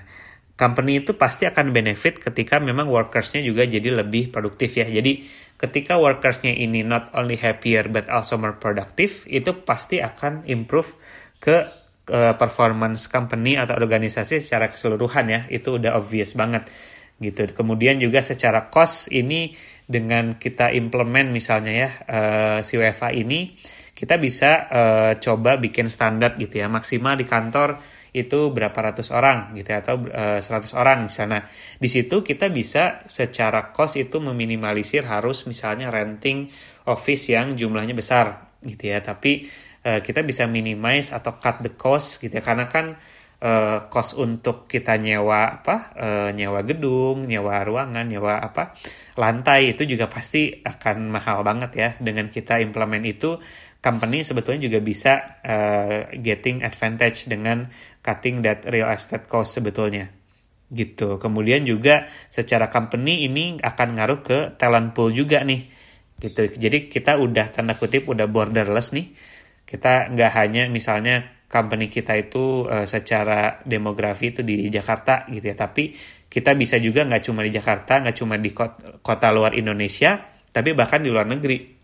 company 0.54 1.02
itu 1.02 1.18
pasti 1.18 1.44
akan 1.50 1.74
benefit 1.74 2.22
ketika 2.22 2.62
memang 2.62 2.86
workersnya 2.86 3.42
juga 3.42 3.66
jadi 3.66 3.90
lebih 3.90 4.30
produktif 4.30 4.78
ya. 4.78 4.86
Jadi 4.86 5.26
ketika 5.58 5.98
workersnya 5.98 6.54
ini 6.54 6.86
not 6.86 7.10
only 7.14 7.38
happier 7.38 7.86
but 7.90 8.06
also 8.10 8.38
more 8.38 8.56
productive 8.56 9.26
itu 9.30 9.54
pasti 9.66 9.98
akan 10.02 10.46
improve 10.46 10.94
ke 11.38 11.83
performance 12.12 13.08
company 13.08 13.56
atau 13.56 13.80
organisasi 13.80 14.36
secara 14.36 14.68
keseluruhan 14.68 15.24
ya 15.24 15.40
itu 15.48 15.80
udah 15.80 15.96
obvious 15.96 16.36
banget 16.36 16.68
gitu 17.16 17.48
kemudian 17.56 17.96
juga 17.96 18.20
secara 18.20 18.68
cost 18.68 19.08
ini 19.08 19.56
dengan 19.84 20.36
kita 20.36 20.68
implement 20.76 21.32
misalnya 21.32 21.72
ya 21.72 21.90
uh, 22.04 22.58
si 22.60 22.76
WFA 22.76 23.12
ini 23.16 23.56
kita 23.94 24.20
bisa 24.20 24.50
uh, 24.68 25.12
coba 25.16 25.56
bikin 25.56 25.88
standar 25.88 26.36
gitu 26.36 26.60
ya 26.60 26.68
maksimal 26.68 27.16
di 27.16 27.24
kantor 27.24 27.80
itu 28.14 28.54
berapa 28.54 28.78
ratus 28.78 29.10
orang 29.10 29.58
gitu 29.58 29.74
ya, 29.74 29.82
atau 29.82 29.98
uh, 30.06 30.38
100 30.38 30.70
orang 30.78 31.10
misalnya. 31.10 31.50
Di 31.50 31.90
situ 31.90 32.22
kita 32.22 32.46
bisa 32.46 33.02
secara 33.10 33.74
cost 33.74 33.98
itu 33.98 34.22
meminimalisir 34.22 35.02
harus 35.02 35.50
misalnya 35.50 35.90
renting 35.90 36.46
office 36.86 37.34
yang 37.34 37.58
jumlahnya 37.58 37.90
besar 37.98 38.54
gitu 38.62 38.86
ya. 38.86 39.02
Tapi 39.02 39.50
uh, 39.84 40.00
kita 40.00 40.24
bisa 40.24 40.48
minimize 40.48 41.12
atau 41.12 41.36
cut 41.36 41.60
the 41.60 41.76
cost 41.76 42.18
gitu 42.18 42.40
ya. 42.40 42.42
Karena 42.42 42.66
kan 42.66 42.96
uh, 43.44 43.86
cost 43.92 44.16
untuk 44.16 44.64
kita 44.64 44.96
nyewa 44.96 45.60
apa 45.60 45.76
uh, 45.94 46.30
nyewa 46.32 46.64
gedung 46.64 47.28
nyewa 47.28 47.60
ruangan 47.62 48.08
nyewa 48.08 48.40
apa 48.40 48.74
lantai 49.20 49.76
itu 49.76 49.84
juga 49.84 50.08
pasti 50.08 50.50
akan 50.64 51.12
mahal 51.12 51.44
banget 51.44 51.70
ya. 51.76 51.88
Dengan 52.00 52.32
kita 52.32 52.58
implement 52.64 53.04
itu 53.04 53.36
company 53.84 54.24
sebetulnya 54.24 54.64
juga 54.64 54.80
bisa 54.80 55.12
uh, 55.44 56.08
getting 56.16 56.64
advantage 56.64 57.28
dengan 57.28 57.68
cutting 58.00 58.40
that 58.40 58.64
real 58.64 58.88
estate 58.88 59.28
cost 59.28 59.60
sebetulnya. 59.60 60.08
Gitu. 60.72 61.20
Kemudian 61.20 61.68
juga 61.68 62.08
secara 62.32 62.72
company 62.72 63.28
ini 63.28 63.60
akan 63.60 63.88
ngaruh 64.00 64.20
ke 64.24 64.38
talent 64.56 64.96
pool 64.96 65.12
juga 65.12 65.44
nih. 65.44 65.60
Gitu. 66.16 66.56
Jadi 66.56 66.88
kita 66.88 67.20
udah 67.20 67.52
tanda 67.52 67.76
kutip 67.76 68.08
udah 68.08 68.24
borderless 68.24 68.96
nih 68.96 69.12
kita 69.64 70.12
nggak 70.12 70.32
hanya 70.36 70.62
misalnya 70.68 71.44
company 71.48 71.88
kita 71.88 72.16
itu 72.16 72.68
uh, 72.68 72.84
secara 72.84 73.60
demografi 73.64 74.32
itu 74.32 74.40
di 74.44 74.68
Jakarta 74.68 75.28
gitu 75.28 75.44
ya 75.48 75.56
tapi 75.56 75.92
kita 76.28 76.52
bisa 76.58 76.76
juga 76.82 77.06
nggak 77.06 77.22
cuma 77.24 77.46
di 77.46 77.52
Jakarta 77.54 78.02
nggak 78.02 78.16
cuma 78.16 78.34
di 78.40 78.50
kota, 78.50 78.98
kota 79.00 79.28
luar 79.30 79.54
Indonesia 79.54 80.34
tapi 80.54 80.70
bahkan 80.70 81.02
di 81.02 81.10
luar 81.10 81.26
negeri. 81.26 81.74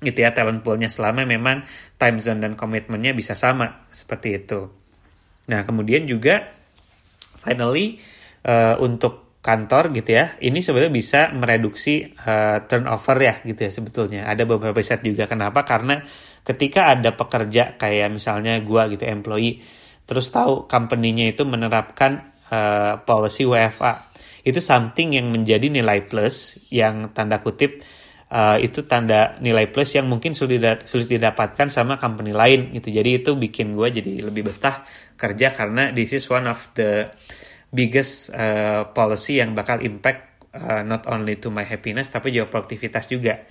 Gitu 0.00 0.16
ya 0.16 0.32
talent 0.32 0.64
poolnya 0.64 0.88
selama 0.88 1.28
memang 1.28 1.60
time 2.00 2.24
zone 2.24 2.40
dan 2.40 2.56
komitmennya 2.56 3.12
bisa 3.12 3.36
sama 3.36 3.84
seperti 3.92 4.40
itu. 4.40 4.72
Nah 5.52 5.68
kemudian 5.68 6.08
juga 6.08 6.56
finally 7.36 8.00
uh, 8.48 8.80
untuk 8.80 9.36
kantor 9.44 9.92
gitu 9.96 10.16
ya 10.16 10.36
ini 10.40 10.60
sebenarnya 10.60 10.92
bisa 10.92 11.20
mereduksi 11.32 12.16
uh, 12.16 12.64
turnover 12.64 13.16
ya 13.20 13.34
gitu 13.44 13.60
ya 13.60 13.68
sebetulnya. 13.68 14.20
Ada 14.24 14.48
beberapa 14.48 14.80
riset 14.80 15.04
juga 15.04 15.28
kenapa? 15.28 15.68
Karena 15.68 16.00
ketika 16.42 16.96
ada 16.96 17.14
pekerja 17.14 17.76
kayak 17.76 18.08
misalnya 18.16 18.58
gua 18.64 18.88
gitu 18.88 19.04
employee 19.06 19.60
terus 20.04 20.32
tahu 20.32 20.66
company-nya 20.66 21.30
itu 21.30 21.46
menerapkan 21.46 22.34
uh, 22.50 22.98
policy 23.06 23.46
WFA 23.46 24.10
itu 24.42 24.58
something 24.58 25.14
yang 25.14 25.28
menjadi 25.28 25.68
nilai 25.68 26.02
plus 26.08 26.56
yang 26.72 27.12
tanda 27.12 27.38
kutip 27.44 27.84
uh, 28.32 28.56
itu 28.56 28.86
tanda 28.86 29.36
nilai 29.42 29.68
plus 29.68 29.92
yang 29.98 30.08
mungkin 30.08 30.32
sulit 30.32 30.88
sulit 30.88 31.10
didapatkan 31.10 31.68
sama 31.68 32.00
company 32.00 32.32
lain 32.32 32.72
gitu. 32.72 32.88
Jadi 32.88 33.20
itu 33.20 33.36
bikin 33.36 33.76
gue 33.76 33.88
jadi 34.00 34.12
lebih 34.24 34.48
betah 34.48 34.86
kerja 35.18 35.52
karena 35.52 35.92
this 35.92 36.16
is 36.16 36.24
one 36.30 36.48
of 36.48 36.72
the 36.72 37.10
biggest 37.70 38.32
uh, 38.32 38.88
policy 38.90 39.38
yang 39.38 39.52
bakal 39.52 39.78
impact 39.82 40.48
uh, 40.56 40.82
not 40.82 41.06
only 41.06 41.38
to 41.38 41.52
my 41.52 41.62
happiness 41.62 42.10
tapi 42.10 42.34
juga 42.34 42.50
produktivitas 42.50 43.06
juga 43.06 43.46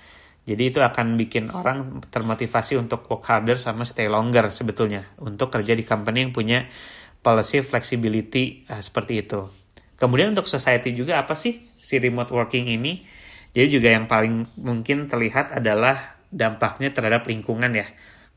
jadi 0.47 0.73
itu 0.73 0.79
akan 0.81 1.19
bikin 1.19 1.53
orang 1.53 2.01
termotivasi 2.09 2.79
untuk 2.79 3.05
work 3.05 3.27
harder 3.27 3.59
sama 3.59 3.85
stay 3.85 4.09
longer 4.09 4.49
sebetulnya 4.49 5.05
untuk 5.21 5.53
kerja 5.53 5.77
di 5.77 5.85
company 5.85 6.25
yang 6.25 6.33
punya 6.33 6.65
policy 7.19 7.61
flexibility 7.61 8.65
uh, 8.71 8.81
seperti 8.81 9.21
itu. 9.27 9.45
Kemudian 9.99 10.31
untuk 10.31 10.47
society 10.47 10.95
juga 10.95 11.19
apa 11.19 11.35
sih 11.35 11.59
si 11.75 11.99
remote 11.99 12.31
working 12.31 12.71
ini? 12.71 13.03
Jadi 13.51 13.67
juga 13.67 13.89
yang 13.91 14.07
paling 14.07 14.57
mungkin 14.61 15.11
terlihat 15.11 15.59
adalah 15.59 16.17
dampaknya 16.31 16.95
terhadap 16.95 17.27
lingkungan 17.27 17.75
ya. 17.75 17.87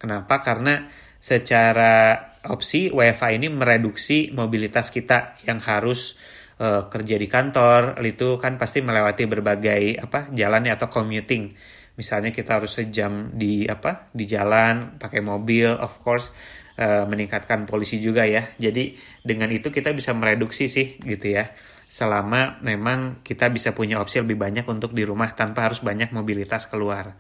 Kenapa? 0.01 0.43
Karena 0.43 0.91
secara 1.23 2.19
opsi 2.51 2.91
WFA 2.91 3.39
ini 3.39 3.47
mereduksi 3.47 4.35
mobilitas 4.35 4.91
kita 4.91 5.39
yang 5.47 5.63
harus 5.63 6.19
uh, 6.59 6.91
kerja 6.91 7.15
di 7.15 7.31
kantor 7.31 8.03
itu 8.03 8.43
kan 8.43 8.59
pasti 8.59 8.83
melewati 8.83 9.31
berbagai 9.31 10.03
apa 10.03 10.27
jalannya 10.35 10.75
atau 10.75 10.91
commuting 10.91 11.55
misalnya 11.97 12.33
kita 12.33 12.61
harus 12.61 12.73
sejam 12.73 13.33
di 13.37 13.69
apa 13.69 14.09
di 14.13 14.25
jalan 14.25 14.97
pakai 14.97 15.21
mobil 15.21 15.69
of 15.77 15.93
course 16.01 16.33
uh, 16.81 17.05
meningkatkan 17.09 17.69
polisi 17.69 18.01
juga 18.01 18.25
ya. 18.25 18.45
Jadi 18.57 18.97
dengan 19.21 19.53
itu 19.53 19.69
kita 19.69 19.93
bisa 19.93 20.17
mereduksi 20.17 20.69
sih 20.69 20.97
gitu 21.01 21.37
ya. 21.37 21.53
Selama 21.93 22.63
memang 22.65 23.21
kita 23.21 23.53
bisa 23.53 23.77
punya 23.77 24.01
opsi 24.01 24.25
lebih 24.25 24.41
banyak 24.41 24.65
untuk 24.65 24.97
di 24.97 25.05
rumah 25.05 25.37
tanpa 25.37 25.69
harus 25.69 25.85
banyak 25.85 26.09
mobilitas 26.17 26.65
keluar. 26.71 27.13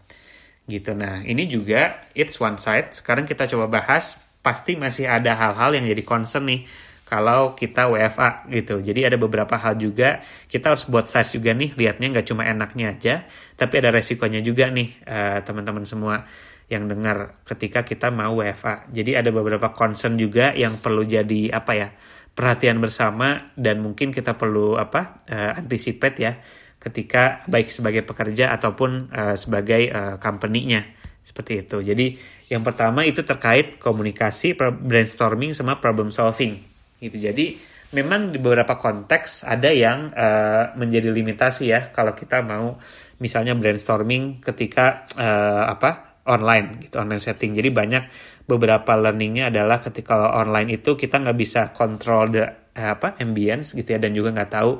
Gitu. 0.64 0.96
Nah 0.96 1.20
ini 1.26 1.44
juga 1.44 1.92
it's 2.16 2.40
one 2.40 2.56
side. 2.56 2.96
Sekarang 2.96 3.28
kita 3.28 3.44
coba 3.50 3.68
bahas 3.68 4.16
pasti 4.40 4.74
masih 4.74 5.06
ada 5.06 5.36
hal-hal 5.36 5.76
yang 5.76 5.84
jadi 5.86 6.02
concern 6.02 6.48
nih 6.48 6.64
kalau 7.12 7.52
kita 7.52 7.92
WFA 7.92 8.48
gitu. 8.48 8.80
Jadi 8.80 9.04
ada 9.04 9.20
beberapa 9.20 9.60
hal 9.60 9.76
juga 9.76 10.24
kita 10.48 10.72
harus 10.72 10.88
buat 10.88 11.04
size 11.04 11.36
juga 11.36 11.52
nih 11.52 11.76
lihatnya 11.76 12.08
nggak 12.08 12.24
cuma 12.24 12.48
enaknya 12.48 12.96
aja, 12.96 13.14
tapi 13.52 13.84
ada 13.84 13.92
resikonya 13.92 14.40
juga 14.40 14.72
nih 14.72 14.96
uh, 15.04 15.44
teman-teman 15.44 15.84
semua 15.84 16.24
yang 16.72 16.88
dengar 16.88 17.44
ketika 17.44 17.84
kita 17.84 18.08
mau 18.08 18.40
WFA. 18.40 18.88
Jadi 18.88 19.12
ada 19.12 19.28
beberapa 19.28 19.76
concern 19.76 20.16
juga 20.16 20.56
yang 20.56 20.80
perlu 20.80 21.04
jadi 21.04 21.52
apa 21.52 21.72
ya 21.76 21.88
perhatian 22.32 22.80
bersama 22.80 23.52
dan 23.60 23.84
mungkin 23.84 24.08
kita 24.08 24.40
perlu 24.40 24.80
apa 24.80 25.20
uh, 25.28 25.60
anticipate 25.60 26.16
ya 26.16 26.40
ketika 26.80 27.44
baik 27.44 27.68
sebagai 27.68 28.08
pekerja 28.08 28.56
ataupun 28.56 29.12
uh, 29.12 29.36
sebagai 29.36 29.92
uh, 29.92 30.16
company-nya 30.16 30.88
seperti 31.20 31.60
itu. 31.60 31.84
Jadi 31.84 32.16
yang 32.48 32.64
pertama 32.64 33.04
itu 33.04 33.20
terkait 33.20 33.76
komunikasi, 33.76 34.56
brainstorming 34.56 35.52
sama 35.52 35.76
problem 35.76 36.08
solving 36.08 36.71
gitu. 37.02 37.18
Jadi 37.18 37.58
memang 37.92 38.30
di 38.30 38.38
beberapa 38.38 38.78
konteks 38.78 39.44
ada 39.44 39.68
yang 39.68 40.14
uh, 40.14 40.72
menjadi 40.78 41.10
limitasi 41.10 41.64
ya 41.68 41.90
kalau 41.90 42.14
kita 42.14 42.40
mau 42.40 42.78
misalnya 43.18 43.52
brainstorming 43.58 44.40
ketika 44.40 45.04
uh, 45.18 45.66
apa 45.68 46.22
online 46.30 46.86
gitu 46.86 47.02
online 47.02 47.22
setting. 47.22 47.58
Jadi 47.58 47.68
banyak 47.74 48.04
beberapa 48.46 48.94
learningnya 48.94 49.50
adalah 49.50 49.82
ketika 49.82 50.38
online 50.38 50.78
itu 50.78 50.94
kita 50.94 51.18
nggak 51.18 51.38
bisa 51.38 51.60
kontrol 51.74 52.30
the 52.30 52.46
uh, 52.78 52.94
apa 52.94 53.18
ambience 53.18 53.74
gitu 53.74 53.94
ya 53.94 53.98
dan 53.98 54.14
juga 54.14 54.30
nggak 54.34 54.50
tahu 54.50 54.72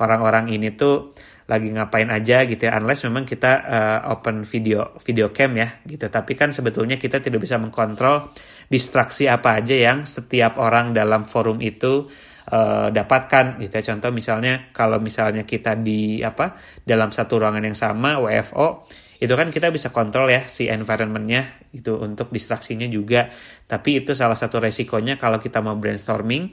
orang-orang 0.00 0.52
ini 0.52 0.72
tuh 0.76 1.12
lagi 1.52 1.68
ngapain 1.68 2.08
aja 2.08 2.48
gitu 2.48 2.64
ya 2.64 2.80
unless 2.80 3.04
memang 3.04 3.28
kita 3.28 3.52
uh, 3.60 3.98
open 4.16 4.48
video 4.48 4.96
video 5.04 5.28
cam 5.28 5.52
ya 5.52 5.84
gitu. 5.84 6.08
Tapi 6.08 6.32
kan 6.32 6.48
sebetulnya 6.56 6.96
kita 6.96 7.20
tidak 7.20 7.44
bisa 7.44 7.60
mengkontrol 7.60 8.32
distraksi 8.72 9.28
apa 9.28 9.60
aja 9.60 9.76
yang 9.76 10.08
setiap 10.08 10.56
orang 10.56 10.96
dalam 10.96 11.28
forum 11.28 11.60
itu 11.60 12.08
uh, 12.48 12.88
dapatkan 12.88 13.60
gitu 13.60 13.74
ya. 13.76 13.84
Contoh 13.92 14.08
misalnya 14.08 14.72
kalau 14.72 14.96
misalnya 14.96 15.44
kita 15.44 15.76
di 15.76 16.24
apa 16.24 16.56
dalam 16.80 17.12
satu 17.12 17.44
ruangan 17.44 17.68
yang 17.68 17.76
sama 17.76 18.16
WFO 18.16 18.88
itu 19.22 19.34
kan 19.38 19.54
kita 19.54 19.70
bisa 19.70 19.94
kontrol 19.94 20.26
ya 20.32 20.42
si 20.50 20.66
environmentnya 20.66 21.68
itu 21.76 21.94
untuk 22.00 22.32
distraksinya 22.32 22.88
juga. 22.88 23.28
Tapi 23.68 24.02
itu 24.02 24.16
salah 24.16 24.34
satu 24.34 24.58
resikonya 24.58 25.20
kalau 25.20 25.36
kita 25.36 25.60
mau 25.60 25.76
brainstorming 25.76 26.48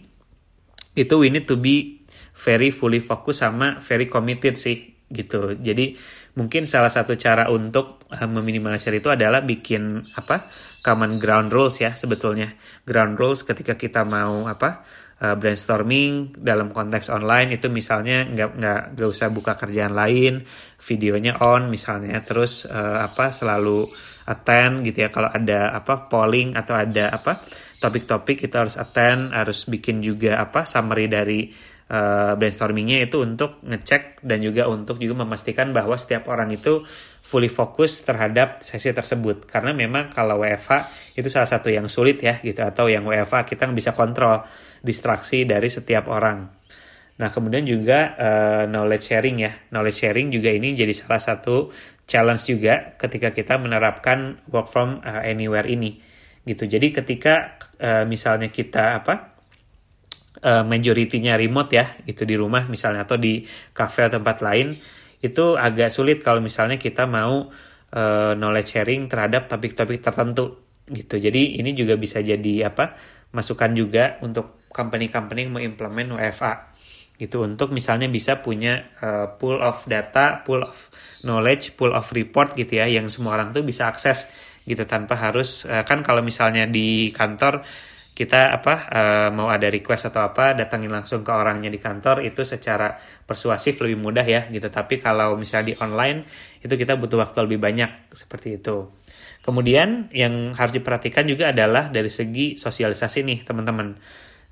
itu 0.94 1.15
we 1.15 1.32
need 1.32 1.48
to 1.48 1.56
be 1.56 2.03
very 2.39 2.72
fully 2.72 3.03
fokus 3.03 3.43
sama 3.43 3.84
very 3.84 4.08
committed 4.08 4.55
sih 4.55 4.96
gitu. 5.10 5.58
Jadi 5.58 5.98
mungkin 6.38 6.69
salah 6.69 6.93
satu 6.93 7.17
cara 7.17 7.50
untuk 7.50 8.05
uh, 8.13 8.29
meminimalisir 8.29 8.93
itu 8.96 9.10
adalah 9.10 9.41
bikin 9.41 10.05
apa 10.15 10.48
common 10.79 11.19
ground 11.19 11.51
rules 11.51 11.81
ya 11.81 11.91
sebetulnya. 11.98 12.53
Ground 12.86 13.19
rules 13.19 13.43
ketika 13.43 13.75
kita 13.75 14.05
mau 14.05 14.46
apa 14.46 14.86
uh, 15.19 15.36
brainstorming 15.36 16.38
dalam 16.39 16.69
konteks 16.69 17.10
online 17.12 17.58
itu 17.58 17.67
misalnya 17.67 18.24
nggak 18.29 18.50
nggak 18.55 18.81
nggak 18.96 19.10
usah 19.10 19.27
buka 19.34 19.58
kerjaan 19.58 19.98
lain, 19.98 20.46
videonya 20.79 21.41
on 21.43 21.67
misalnya, 21.67 22.22
terus 22.24 22.69
uh, 22.69 23.03
apa 23.03 23.34
selalu 23.34 23.89
attend 24.29 24.86
gitu 24.86 25.03
ya 25.03 25.10
kalau 25.10 25.34
ada 25.34 25.74
apa 25.74 26.05
polling 26.05 26.53
atau 26.53 26.77
ada 26.77 27.10
apa 27.10 27.41
topik-topik 27.81 28.46
kita 28.46 28.62
harus 28.62 28.77
attend, 28.77 29.34
harus 29.34 29.65
bikin 29.65 30.05
juga 30.05 30.38
apa 30.38 30.69
summary 30.69 31.10
dari 31.10 31.50
uh, 31.89 32.34
brainstormingnya 32.38 33.03
itu 33.03 33.19
untuk 33.25 33.60
ngecek 33.65 34.22
dan 34.24 34.39
juga 34.39 34.69
untuk 34.69 35.01
juga 35.01 35.25
memastikan 35.25 35.74
bahwa 35.74 35.98
setiap 35.98 36.29
orang 36.29 36.53
itu 36.53 36.79
fully 37.29 37.50
fokus 37.50 38.01
terhadap 38.01 38.65
sesi 38.65 38.89
tersebut 38.89 39.46
karena 39.46 39.69
memang 39.69 40.10
kalau 40.10 40.41
WFH 40.41 40.89
itu 41.13 41.29
salah 41.29 41.46
satu 41.46 41.69
yang 41.69 41.86
sulit 41.86 42.17
ya 42.25 42.41
gitu 42.41 42.62
atau 42.65 42.89
yang 42.89 43.05
WFH 43.05 43.46
kita 43.46 43.69
bisa 43.69 43.93
kontrol 43.93 44.41
distraksi 44.81 45.46
dari 45.46 45.69
setiap 45.69 46.10
orang. 46.10 46.50
Nah 47.19 47.29
kemudian 47.29 47.67
juga 47.67 48.15
uh, 48.15 48.63
knowledge 48.65 49.13
sharing 49.13 49.38
ya 49.43 49.51
knowledge 49.69 50.08
sharing 50.08 50.34
juga 50.34 50.50
ini 50.50 50.74
jadi 50.74 50.93
salah 50.96 51.22
satu 51.22 51.69
challenge 52.10 52.50
juga 52.50 52.98
ketika 52.98 53.29
kita 53.29 53.62
menerapkan 53.62 54.41
work 54.50 54.72
from 54.72 55.03
uh, 55.05 55.22
anywhere 55.22 55.69
ini 55.69 56.01
gitu. 56.50 56.65
Jadi 56.65 56.96
ketika 56.96 57.62
uh, 57.77 58.10
misalnya 58.10 58.50
kita 58.50 58.98
apa 59.05 59.38
uh, 60.43 60.63
majority-nya 60.63 61.36
remote 61.36 61.72
ya 61.75 61.86
itu 62.08 62.24
di 62.24 62.36
rumah 62.36 62.67
misalnya 62.67 63.03
atau 63.08 63.19
di 63.19 63.43
cafe 63.72 64.08
atau 64.08 64.19
tempat 64.19 64.43
lain 64.43 64.75
itu 65.19 65.60
agak 65.60 65.91
sulit 65.91 66.24
kalau 66.24 66.39
misalnya 66.39 66.79
kita 66.79 67.03
mau 67.03 67.48
uh, 67.93 68.31
knowledge 68.36 68.79
sharing 68.79 69.12
terhadap 69.12 69.51
topik-topik 69.51 70.00
tertentu 70.00 70.63
gitu. 70.89 71.19
Jadi 71.19 71.60
ini 71.60 71.75
juga 71.75 72.00
bisa 72.00 72.24
jadi 72.24 72.72
apa 72.72 72.96
masukan 73.29 73.72
juga 73.77 74.17
untuk 74.25 74.58
company-company 74.74 75.46
yang 75.46 75.51
mau 75.53 75.62
implement 75.62 76.17
WFA 76.17 76.53
gitu 77.19 77.43
untuk 77.43 77.75
misalnya 77.75 78.08
bisa 78.08 78.39
punya 78.39 78.96
uh, 79.03 79.36
pool 79.36 79.60
of 79.60 79.84
data, 79.86 80.39
pool 80.48 80.63
of 80.63 80.88
knowledge, 81.27 81.75
pool 81.75 81.91
of 81.91 82.08
report 82.15 82.55
gitu 82.55 82.79
ya 82.79 82.88
yang 82.88 83.12
semua 83.12 83.36
orang 83.36 83.51
tuh 83.51 83.62
bisa 83.62 83.91
akses 83.91 84.31
gitu 84.63 84.88
tanpa 84.88 85.19
harus 85.19 85.67
uh, 85.67 85.84
kan 85.84 86.00
kalau 86.00 86.24
misalnya 86.24 86.63
di 86.63 87.12
kantor 87.12 87.60
kita 88.20 88.52
apa 88.52 88.74
uh, 88.92 89.30
mau 89.32 89.48
ada 89.48 89.72
request 89.72 90.12
atau 90.12 90.28
apa 90.28 90.52
datangin 90.52 90.92
langsung 90.92 91.24
ke 91.24 91.32
orangnya 91.32 91.72
di 91.72 91.80
kantor 91.80 92.20
itu 92.28 92.44
secara 92.44 92.92
persuasif 93.24 93.80
lebih 93.80 93.96
mudah 93.96 94.28
ya 94.28 94.52
gitu. 94.52 94.68
Tapi 94.68 95.00
kalau 95.00 95.40
misalnya 95.40 95.72
di 95.72 95.76
online 95.80 96.28
itu 96.60 96.76
kita 96.76 97.00
butuh 97.00 97.24
waktu 97.24 97.48
lebih 97.48 97.64
banyak 97.64 98.12
seperti 98.12 98.60
itu. 98.60 98.92
Kemudian 99.40 100.12
yang 100.12 100.52
harus 100.52 100.76
diperhatikan 100.76 101.24
juga 101.32 101.56
adalah 101.56 101.88
dari 101.88 102.12
segi 102.12 102.60
sosialisasi 102.60 103.24
nih 103.24 103.40
teman-teman 103.48 103.96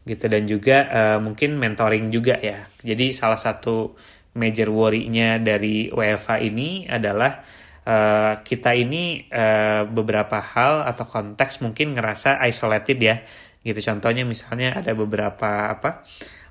gitu. 0.08 0.32
Dan 0.32 0.48
juga 0.48 0.88
uh, 0.88 1.20
mungkin 1.20 1.60
mentoring 1.60 2.08
juga 2.08 2.40
ya. 2.40 2.72
Jadi 2.80 3.12
salah 3.12 3.36
satu 3.36 4.00
major 4.40 4.72
worry-nya 4.72 5.44
dari 5.44 5.92
WFA 5.92 6.40
ini 6.40 6.88
adalah 6.88 7.44
uh, 7.84 8.40
kita 8.48 8.72
ini 8.80 9.28
uh, 9.28 9.84
beberapa 9.92 10.40
hal 10.40 10.88
atau 10.88 11.04
konteks 11.04 11.60
mungkin 11.68 12.00
ngerasa 12.00 12.40
isolated 12.48 13.00
ya 13.04 13.20
gitu. 13.68 13.80
Contohnya 13.84 14.24
misalnya 14.24 14.80
ada 14.80 14.96
beberapa 14.96 15.68
apa 15.76 16.08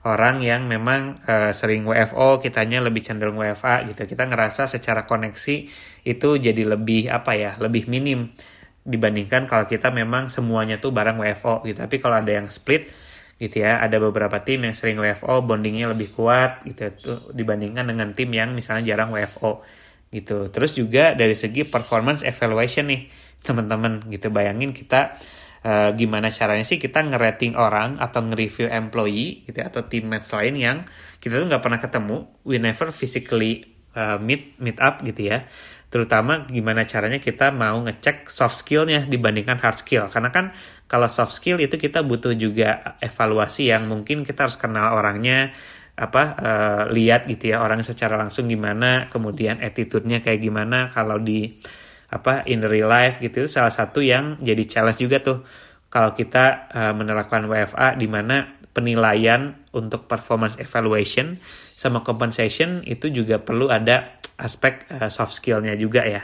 orang 0.07 0.45
yang 0.45 0.69
memang 0.69 1.19
uh, 1.25 1.51
sering 1.51 1.83
WFO 1.89 2.39
kitanya 2.39 2.85
lebih 2.85 3.01
cenderung 3.01 3.41
WFA 3.41 3.89
gitu. 3.89 4.05
Kita 4.05 4.29
ngerasa 4.29 4.69
secara 4.69 5.09
koneksi 5.09 5.57
itu 6.05 6.29
jadi 6.39 6.63
lebih 6.63 7.09
apa 7.09 7.33
ya 7.35 7.57
lebih 7.57 7.89
minim 7.89 8.31
dibandingkan 8.87 9.51
kalau 9.51 9.67
kita 9.67 9.91
memang 9.91 10.31
semuanya 10.31 10.79
tuh 10.79 10.95
bareng 10.95 11.19
WFO 11.19 11.67
gitu. 11.67 11.83
Tapi 11.83 11.97
kalau 11.99 12.23
ada 12.23 12.31
yang 12.31 12.47
split 12.53 12.87
gitu 13.37 13.61
ya 13.61 13.85
ada 13.85 14.01
beberapa 14.01 14.41
tim 14.41 14.65
yang 14.65 14.73
sering 14.73 14.97
WFO 14.97 15.45
bondingnya 15.45 15.93
lebih 15.93 16.09
kuat 16.17 16.65
gitu 16.65 16.89
tuh 16.97 17.19
dibandingkan 17.37 17.85
dengan 17.85 18.17
tim 18.17 18.33
yang 18.33 18.57
misalnya 18.57 18.95
jarang 18.95 19.13
WFO 19.13 19.61
gitu. 20.15 20.49
Terus 20.55 20.73
juga 20.79 21.13
dari 21.19 21.35
segi 21.35 21.67
performance 21.67 22.23
evaluation 22.23 22.87
nih 22.87 23.11
teman-teman 23.43 24.07
gitu. 24.09 24.31
Bayangin 24.31 24.71
kita 24.71 25.19
uh, 25.67 25.91
gimana 25.99 26.31
caranya 26.31 26.63
sih 26.63 26.79
kita 26.79 27.03
ngerating 27.03 27.59
orang 27.59 27.99
atau 27.99 28.23
nge-review 28.23 28.71
employee 28.71 29.43
gitu 29.51 29.59
ya, 29.59 29.67
atau 29.67 29.83
teammates 29.91 30.31
lain 30.31 30.55
yang 30.55 30.77
kita 31.19 31.43
tuh 31.43 31.47
nggak 31.51 31.63
pernah 31.67 31.83
ketemu, 31.83 32.17
we 32.47 32.63
never 32.63 32.95
physically 32.95 33.67
uh, 33.99 34.23
meet 34.23 34.55
meet 34.63 34.79
up 34.79 35.03
gitu 35.03 35.35
ya. 35.35 35.43
Terutama 35.91 36.47
gimana 36.47 36.87
caranya 36.87 37.19
kita 37.19 37.51
mau 37.51 37.83
ngecek 37.83 38.31
soft 38.31 38.63
skillnya 38.63 39.07
dibandingkan 39.07 39.59
hard 39.59 39.83
skill. 39.83 40.07
Karena 40.07 40.31
kan 40.31 40.55
kalau 40.87 41.11
soft 41.11 41.35
skill 41.35 41.59
itu 41.59 41.75
kita 41.79 42.07
butuh 42.07 42.35
juga 42.39 42.99
evaluasi 43.03 43.75
yang 43.75 43.91
mungkin 43.91 44.23
kita 44.23 44.47
harus 44.47 44.59
kenal 44.59 44.95
orangnya, 44.95 45.50
apa 45.97 46.23
uh, 46.37 46.83
lihat 46.93 47.25
gitu 47.25 47.57
ya 47.57 47.65
orang 47.65 47.81
secara 47.81 48.21
langsung 48.21 48.45
gimana, 48.50 49.09
kemudian 49.09 49.65
attitude-nya 49.65 50.21
kayak 50.21 50.45
gimana 50.45 50.93
kalau 50.93 51.17
di 51.17 51.57
apa 52.06 52.47
in 52.47 52.62
real 52.62 52.86
life 52.86 53.19
gitu 53.19 53.45
itu 53.45 53.50
salah 53.50 53.75
satu 53.75 53.99
yang 53.99 54.38
jadi 54.38 54.62
challenge 54.64 55.02
juga 55.02 55.19
tuh 55.23 55.42
kalau 55.90 56.14
kita 56.14 56.71
uh, 56.71 56.92
menerapkan 56.95 57.47
WFA 57.47 57.95
di 57.99 58.06
mana 58.06 58.56
penilaian 58.76 59.56
untuk 59.73 60.04
performance 60.04 60.60
evaluation 60.60 61.40
sama 61.73 62.04
compensation 62.04 62.84
itu 62.84 63.08
juga 63.08 63.40
perlu 63.40 63.73
ada 63.73 64.21
aspek 64.36 64.84
uh, 64.92 65.08
soft 65.08 65.32
skillnya 65.32 65.73
juga 65.80 66.04
ya. 66.04 66.21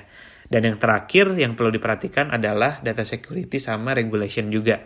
Dan 0.53 0.69
yang 0.69 0.77
terakhir 0.77 1.33
yang 1.33 1.57
perlu 1.57 1.73
diperhatikan 1.73 2.29
adalah 2.29 2.85
data 2.85 3.09
security 3.09 3.57
sama 3.57 3.97
regulation 3.97 4.53
juga. 4.53 4.85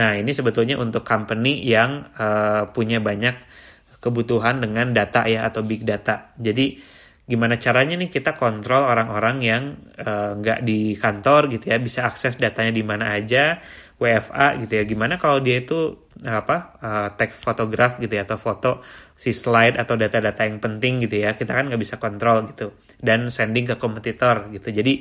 Nah 0.00 0.16
ini 0.16 0.32
sebetulnya 0.32 0.80
untuk 0.80 1.04
company 1.04 1.60
yang 1.68 2.08
uh, 2.16 2.72
punya 2.72 2.96
banyak 2.96 3.36
kebutuhan 4.00 4.64
dengan 4.64 4.96
data 4.96 5.28
ya 5.28 5.44
atau 5.44 5.60
big 5.60 5.84
data. 5.84 6.32
Jadi 6.40 6.80
gimana 7.32 7.56
caranya 7.56 7.96
nih 7.96 8.12
kita 8.12 8.36
kontrol 8.36 8.84
orang-orang 8.84 9.36
yang 9.40 9.62
eh, 9.96 10.30
nggak 10.36 10.58
uh, 10.60 10.64
di 10.68 10.92
kantor 11.00 11.48
gitu 11.48 11.72
ya 11.72 11.80
bisa 11.80 12.04
akses 12.04 12.36
datanya 12.36 12.76
di 12.76 12.84
mana 12.84 13.16
aja 13.16 13.56
WFA 13.96 14.60
gitu 14.60 14.72
ya. 14.76 14.84
Gimana 14.84 15.16
kalau 15.16 15.40
dia 15.40 15.64
itu 15.64 15.96
apa 16.20 16.76
uh, 16.84 17.08
tag 17.16 17.32
fotograf 17.32 17.96
gitu 17.96 18.12
ya 18.12 18.28
atau 18.28 18.36
foto 18.36 18.84
si 19.16 19.32
slide 19.32 19.80
atau 19.80 19.96
data-data 19.96 20.44
yang 20.44 20.60
penting 20.60 21.08
gitu 21.08 21.24
ya 21.24 21.32
kita 21.32 21.56
kan 21.56 21.72
nggak 21.72 21.80
bisa 21.80 21.96
kontrol 21.96 22.52
gitu 22.52 22.76
dan 23.00 23.32
sending 23.32 23.64
ke 23.64 23.80
kompetitor 23.80 24.52
gitu. 24.52 24.68
Jadi 24.68 25.00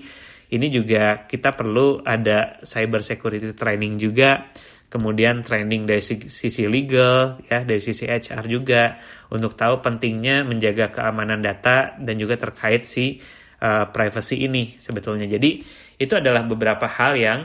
ini 0.56 0.68
juga 0.72 1.28
kita 1.28 1.52
perlu 1.52 2.00
ada 2.04 2.64
cyber 2.64 3.04
security 3.04 3.52
training 3.52 4.00
juga 4.00 4.48
kemudian 4.92 5.40
training 5.40 5.88
dari 5.88 6.04
sisi 6.04 6.68
legal 6.68 7.40
ya 7.48 7.64
dari 7.64 7.80
sisi 7.80 8.12
HR 8.12 8.44
juga 8.52 9.00
untuk 9.32 9.56
tahu 9.56 9.80
pentingnya 9.80 10.44
menjaga 10.44 10.92
keamanan 10.92 11.40
data 11.40 11.96
dan 11.96 12.20
juga 12.20 12.36
terkait 12.36 12.84
si 12.84 13.24
uh, 13.64 13.88
privacy 13.88 14.44
ini 14.44 14.76
sebetulnya. 14.76 15.32
Jadi 15.32 15.64
itu 15.96 16.14
adalah 16.20 16.44
beberapa 16.44 16.92
hal 16.92 17.16
yang 17.16 17.40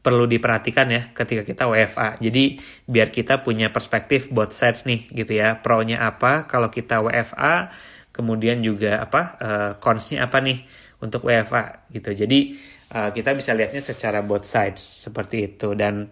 perlu 0.00 0.24
diperhatikan 0.30 0.86
ya 0.88 1.02
ketika 1.12 1.42
kita 1.42 1.66
WFA. 1.66 2.16
Jadi 2.22 2.56
biar 2.86 3.10
kita 3.10 3.42
punya 3.42 3.68
perspektif 3.74 4.30
both 4.30 4.54
sides 4.54 4.86
nih 4.86 5.10
gitu 5.10 5.34
ya. 5.34 5.58
Pro-nya 5.58 6.06
apa 6.06 6.46
kalau 6.46 6.70
kita 6.70 7.02
WFA, 7.02 7.74
kemudian 8.14 8.62
juga 8.62 9.02
apa 9.02 9.22
uh, 9.42 9.70
cons-nya 9.82 10.30
apa 10.30 10.38
nih 10.40 10.62
untuk 11.02 11.26
WFA 11.26 11.90
gitu. 11.92 12.14
Jadi 12.14 12.54
uh, 12.94 13.10
kita 13.14 13.34
bisa 13.34 13.54
lihatnya 13.54 13.82
secara 13.82 14.22
both 14.22 14.46
sides 14.46 14.82
seperti 14.82 15.54
itu. 15.54 15.74
Dan 15.74 16.10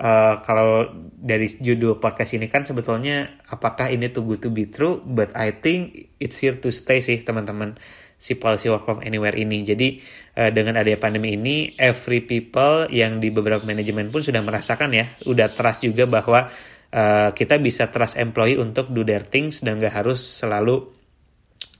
uh, 0.00 0.34
kalau 0.42 0.90
dari 1.02 1.48
judul 1.48 2.00
podcast 2.00 2.36
ini 2.36 2.48
kan 2.48 2.64
sebetulnya 2.64 3.40
apakah 3.48 3.92
ini 3.92 4.08
too 4.12 4.24
good 4.24 4.40
to 4.44 4.50
be 4.52 4.68
true? 4.68 5.00
But 5.04 5.36
I 5.36 5.56
think 5.56 6.12
it's 6.20 6.40
here 6.40 6.56
to 6.60 6.68
stay 6.72 7.04
sih 7.04 7.20
teman-teman 7.20 7.76
si 8.16 8.40
policy 8.40 8.72
work 8.72 8.88
from 8.88 9.04
anywhere 9.04 9.36
ini. 9.36 9.60
Jadi 9.60 10.00
uh, 10.40 10.48
dengan 10.48 10.80
adanya 10.80 10.96
pandemi 10.96 11.36
ini 11.36 11.76
every 11.76 12.24
people 12.24 12.88
yang 12.88 13.20
di 13.20 13.28
beberapa 13.28 13.62
manajemen 13.68 14.08
pun 14.08 14.24
sudah 14.24 14.40
merasakan 14.40 14.90
ya 14.96 15.06
udah 15.28 15.52
trust 15.52 15.84
juga 15.84 16.08
bahwa 16.08 16.48
uh, 16.96 17.30
kita 17.36 17.60
bisa 17.60 17.92
trust 17.92 18.16
employee 18.16 18.56
untuk 18.56 18.88
do 18.88 19.04
their 19.04 19.24
things 19.24 19.60
dan 19.60 19.76
gak 19.76 19.92
harus 20.00 20.20
selalu 20.20 20.96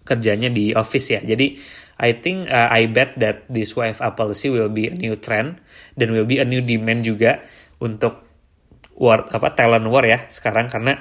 kerjanya 0.06 0.46
di 0.52 0.70
office 0.70 1.18
ya. 1.18 1.20
Jadi 1.24 1.58
I 1.96 2.20
think 2.20 2.52
uh, 2.52 2.68
I 2.68 2.88
bet 2.92 3.16
that 3.20 3.48
this 3.48 3.72
WFA 3.72 4.12
policy 4.12 4.52
will 4.52 4.68
be 4.68 4.92
a 4.92 4.94
new 4.94 5.16
trend 5.16 5.60
dan 5.96 6.12
will 6.12 6.28
be 6.28 6.36
a 6.36 6.46
new 6.46 6.60
demand 6.60 7.08
juga 7.08 7.40
untuk 7.80 8.24
war 8.96 9.28
apa 9.32 9.52
talent 9.52 9.88
war 9.88 10.04
ya 10.04 10.28
sekarang 10.28 10.68
karena 10.72 10.96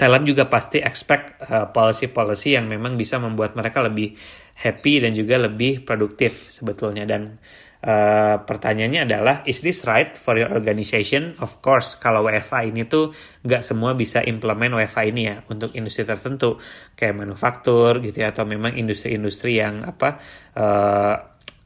talent 0.00 0.24
juga 0.24 0.48
pasti 0.48 0.80
expect 0.80 1.36
uh, 1.44 1.68
policy-policy 1.68 2.56
yang 2.56 2.64
memang 2.64 2.96
bisa 2.96 3.20
membuat 3.20 3.52
mereka 3.52 3.84
lebih 3.84 4.16
happy 4.56 5.04
dan 5.04 5.12
juga 5.12 5.36
lebih 5.36 5.84
produktif 5.84 6.48
sebetulnya. 6.48 7.04
Dan 7.04 7.36
Uh, 7.80 8.44
pertanyaannya 8.44 9.08
adalah 9.08 9.36
is 9.48 9.64
this 9.64 9.88
right 9.88 10.12
for 10.12 10.36
your 10.36 10.52
organization? 10.52 11.32
Of 11.40 11.64
course, 11.64 11.96
kalau 11.96 12.28
WFA 12.28 12.68
ini 12.68 12.84
tuh 12.84 13.08
nggak 13.40 13.64
semua 13.64 13.96
bisa 13.96 14.20
implement 14.20 14.76
WFA 14.76 15.08
ini 15.08 15.32
ya 15.32 15.40
untuk 15.48 15.72
industri 15.72 16.04
tertentu 16.04 16.60
kayak 16.92 17.16
manufaktur 17.16 18.04
gitu 18.04 18.20
ya 18.20 18.36
atau 18.36 18.44
memang 18.44 18.76
industri-industri 18.76 19.64
yang 19.64 19.80
apa 19.80 20.20
uh, 20.60 21.14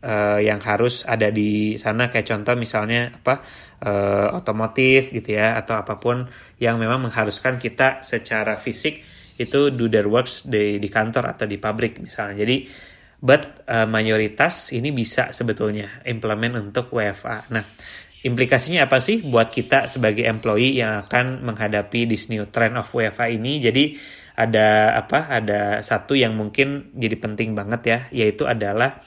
uh, 0.07 0.39
yang 0.39 0.63
harus 0.63 1.03
ada 1.03 1.35
di 1.35 1.75
sana 1.75 2.07
kayak 2.07 2.31
contoh 2.31 2.55
misalnya 2.55 3.11
apa 3.11 3.43
uh, 3.83 4.39
otomotif 4.39 5.11
gitu 5.11 5.35
ya 5.35 5.59
atau 5.59 5.83
apa 5.83 5.99
pun 5.99 6.31
yang 6.63 6.79
memang 6.79 7.11
mengharuskan 7.11 7.59
kita 7.59 8.07
secara 8.07 8.55
fisik 8.55 9.03
itu 9.35 9.75
do 9.75 9.91
their 9.91 10.07
works 10.07 10.47
di 10.47 10.79
di 10.79 10.87
kantor 10.87 11.35
atau 11.35 11.47
di 11.51 11.59
pabrik 11.59 11.99
misalnya. 11.99 12.47
Jadi 12.47 12.57
But 13.25 13.65
uh, 13.65 13.89
mayoritas 13.89 14.69
ini 14.77 14.93
bisa 14.93 15.33
sebetulnya 15.33 16.05
implement 16.05 16.61
untuk 16.61 16.93
WFA. 16.93 17.49
Nah, 17.49 17.65
implikasinya 18.21 18.85
apa 18.85 19.01
sih 19.01 19.25
buat 19.25 19.49
kita 19.49 19.89
sebagai 19.89 20.29
employee 20.29 20.85
yang 20.85 21.09
akan 21.09 21.41
menghadapi 21.41 22.05
this 22.05 22.29
new 22.29 22.45
trend 22.53 22.77
of 22.77 22.93
WFA 22.93 23.33
ini? 23.33 23.65
Jadi 23.65 23.97
ada 24.37 24.93
apa? 25.01 25.33
Ada 25.41 25.81
satu 25.81 26.13
yang 26.13 26.37
mungkin 26.37 26.93
jadi 26.93 27.17
penting 27.17 27.57
banget 27.57 27.81
ya, 27.89 27.99
yaitu 28.13 28.45
adalah 28.45 29.01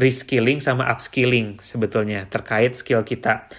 reskilling 0.00 0.64
sama 0.64 0.88
upskilling 0.88 1.60
sebetulnya 1.60 2.24
terkait 2.24 2.72
skill 2.72 3.04
kita. 3.04 3.52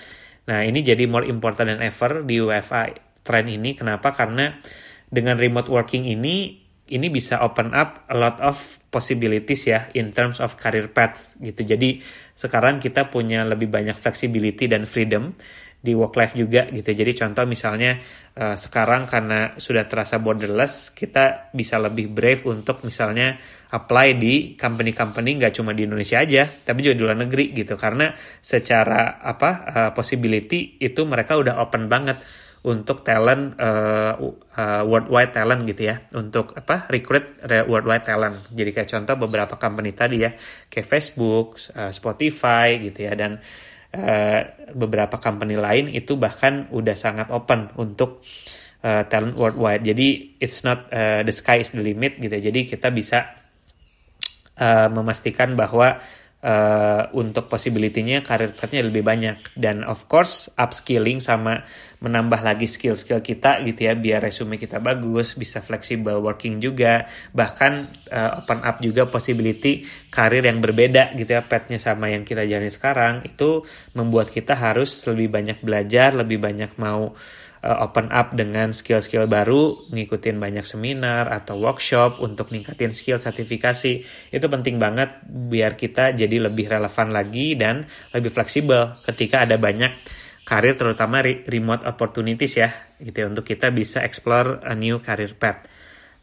Nah, 0.50 0.66
ini 0.66 0.82
jadi 0.82 1.06
more 1.06 1.30
important 1.30 1.70
than 1.70 1.86
ever 1.86 2.26
di 2.26 2.42
WFA 2.42 2.98
trend 3.22 3.46
ini. 3.46 3.78
Kenapa? 3.78 4.10
Karena 4.10 4.58
dengan 5.06 5.38
remote 5.38 5.70
working 5.70 6.10
ini 6.10 6.58
ini 6.90 7.08
bisa 7.14 7.42
open 7.46 7.72
up 7.78 8.10
a 8.10 8.16
lot 8.18 8.42
of 8.42 8.58
possibilities 8.90 9.70
ya 9.70 9.94
in 9.94 10.10
terms 10.10 10.42
of 10.42 10.58
career 10.58 10.90
paths 10.90 11.38
gitu. 11.38 11.62
Jadi 11.62 12.02
sekarang 12.34 12.82
kita 12.82 13.08
punya 13.08 13.46
lebih 13.46 13.70
banyak 13.70 13.96
flexibility 13.96 14.66
dan 14.66 14.90
freedom 14.90 15.34
di 15.80 15.96
work 15.96 16.12
life 16.20 16.36
juga 16.36 16.68
gitu. 16.68 16.92
Jadi 16.92 17.16
contoh 17.16 17.48
misalnya 17.48 17.96
uh, 18.36 18.60
sekarang 18.60 19.08
karena 19.08 19.56
sudah 19.56 19.88
terasa 19.88 20.20
borderless, 20.20 20.92
kita 20.92 21.56
bisa 21.56 21.80
lebih 21.80 22.12
brave 22.12 22.44
untuk 22.52 22.84
misalnya 22.84 23.40
apply 23.72 24.20
di 24.20 24.60
company-company 24.60 25.40
nggak 25.40 25.54
cuma 25.56 25.72
di 25.72 25.88
Indonesia 25.88 26.20
aja, 26.20 26.52
tapi 26.52 26.84
juga 26.84 26.96
di 27.00 27.04
luar 27.08 27.18
negeri 27.24 27.56
gitu. 27.56 27.80
Karena 27.80 28.12
secara 28.44 29.24
apa 29.24 29.50
uh, 29.72 29.92
possibility 29.96 30.84
itu 30.84 31.08
mereka 31.08 31.40
udah 31.40 31.64
open 31.64 31.88
banget 31.88 32.20
untuk 32.60 33.08
talent 33.08 33.56
uh, 33.56 34.20
uh, 34.20 34.84
worldwide 34.84 35.32
talent 35.32 35.64
gitu 35.64 35.92
ya. 35.94 36.04
Untuk 36.12 36.56
apa 36.60 36.92
recruit 36.92 37.40
worldwide 37.44 38.04
talent. 38.04 38.52
Jadi 38.52 38.70
kayak 38.76 38.90
contoh 38.90 39.16
beberapa 39.16 39.56
company 39.56 39.96
tadi 39.96 40.28
ya. 40.28 40.36
Kayak 40.68 40.88
Facebook 40.88 41.56
uh, 41.76 41.92
Spotify 41.96 42.76
gitu 42.84 43.08
ya. 43.08 43.16
Dan 43.16 43.40
uh, 43.96 44.42
beberapa 44.76 45.18
company 45.18 45.56
lain 45.56 45.90
itu 45.90 46.20
bahkan 46.20 46.68
udah 46.70 46.96
sangat 47.00 47.32
open 47.32 47.72
untuk 47.80 48.22
uh, 48.84 49.04
talent 49.08 49.36
worldwide. 49.40 49.84
Jadi 49.84 50.38
it's 50.38 50.62
not 50.68 50.92
uh, 50.92 51.24
the 51.24 51.34
sky 51.34 51.64
is 51.64 51.72
the 51.72 51.82
limit 51.82 52.20
gitu 52.20 52.32
ya. 52.32 52.52
jadi 52.52 52.60
kita 52.68 52.92
bisa 52.92 53.40
uh, 54.60 54.88
memastikan 54.92 55.56
bahwa 55.56 56.00
uh, 56.44 57.04
untuk 57.16 57.52
possibility-nya 57.52 58.24
karir 58.24 58.56
path-nya 58.56 58.86
lebih 58.86 59.04
banyak. 59.04 59.56
Dan 59.56 59.84
of 59.84 60.08
course 60.12 60.52
upskilling 60.56 61.24
sama 61.24 61.64
menambah 62.00 62.40
lagi 62.40 62.64
skill-skill 62.64 63.20
kita 63.20 63.60
gitu 63.68 63.92
ya 63.92 63.94
biar 63.96 64.24
resume 64.24 64.56
kita 64.56 64.80
bagus 64.80 65.36
bisa 65.36 65.60
flexible 65.60 66.24
working 66.24 66.64
juga 66.64 67.04
bahkan 67.36 67.84
uh, 68.12 68.40
open 68.40 68.64
up 68.64 68.80
juga 68.80 69.12
possibility 69.12 69.84
karir 70.08 70.48
yang 70.48 70.64
berbeda 70.64 71.12
gitu 71.20 71.36
ya 71.36 71.44
path-nya 71.44 71.76
sama 71.76 72.08
yang 72.08 72.24
kita 72.24 72.48
jalani 72.48 72.72
sekarang 72.72 73.28
itu 73.28 73.68
membuat 74.00 74.32
kita 74.32 74.56
harus 74.56 74.96
lebih 75.12 75.28
banyak 75.28 75.60
belajar 75.60 76.16
lebih 76.16 76.40
banyak 76.40 76.72
mau 76.80 77.12
uh, 77.64 77.78
open 77.84 78.12
up 78.12 78.32
dengan 78.36 78.72
skill-skill 78.72 79.28
baru, 79.28 79.92
ngikutin 79.92 80.40
banyak 80.40 80.66
seminar 80.66 81.28
atau 81.32 81.60
workshop 81.60 82.24
untuk 82.24 82.52
ningkatin 82.52 82.96
skill 82.96 83.20
sertifikasi. 83.20 84.04
Itu 84.32 84.46
penting 84.48 84.80
banget 84.80 85.20
biar 85.28 85.76
kita 85.76 86.16
jadi 86.16 86.50
lebih 86.50 86.72
relevan 86.72 87.12
lagi 87.12 87.60
dan 87.60 87.84
lebih 88.16 88.32
fleksibel 88.32 88.96
ketika 89.04 89.44
ada 89.44 89.60
banyak 89.60 89.92
karir 90.50 90.74
terutama 90.74 91.22
remote 91.22 91.86
opportunities 91.86 92.58
ya 92.58 92.74
gitu 92.98 93.14
ya 93.22 93.28
untuk 93.30 93.46
kita 93.46 93.70
bisa 93.70 94.02
explore 94.02 94.58
a 94.66 94.74
new 94.74 94.98
career 94.98 95.38
path. 95.38 95.70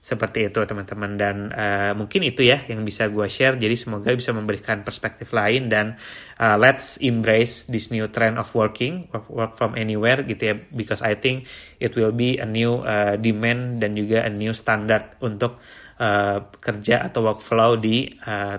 Seperti 0.03 0.51
itu 0.51 0.63
teman-teman. 0.63 1.19
Dan 1.19 1.37
uh, 1.51 1.95
mungkin 1.95 2.27
itu 2.27 2.43
ya 2.43 2.63
yang 2.67 2.83
bisa 2.83 3.07
gue 3.07 3.27
share. 3.31 3.55
Jadi 3.55 3.75
semoga 3.79 4.11
bisa 4.15 4.35
memberikan 4.35 4.83
perspektif 4.83 5.31
lain 5.31 5.71
dan 5.71 5.95
uh, 6.43 6.59
let's 6.59 6.99
embrace 7.03 7.67
this 7.71 7.91
new 7.95 8.07
trend 8.11 8.39
of 8.39 8.47
working 8.55 9.07
work, 9.15 9.27
work 9.31 9.53
from 9.55 9.79
anywhere 9.79 10.23
gitu 10.27 10.43
ya. 10.43 10.55
Because 10.75 11.07
I 11.07 11.19
think 11.19 11.47
it 11.79 11.95
will 11.95 12.15
be 12.15 12.39
a 12.39 12.47
new 12.47 12.83
uh, 12.83 13.15
demand 13.19 13.83
dan 13.83 13.95
juga 13.95 14.27
a 14.27 14.31
new 14.31 14.55
standard 14.55 15.19
untuk 15.23 15.59
uh, 15.99 16.51
kerja 16.55 17.11
atau 17.11 17.27
workflow 17.27 17.75
di 17.79 18.11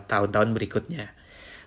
tahun-tahun 0.08 0.49
uh, 0.51 0.56
berikutnya. 0.56 1.16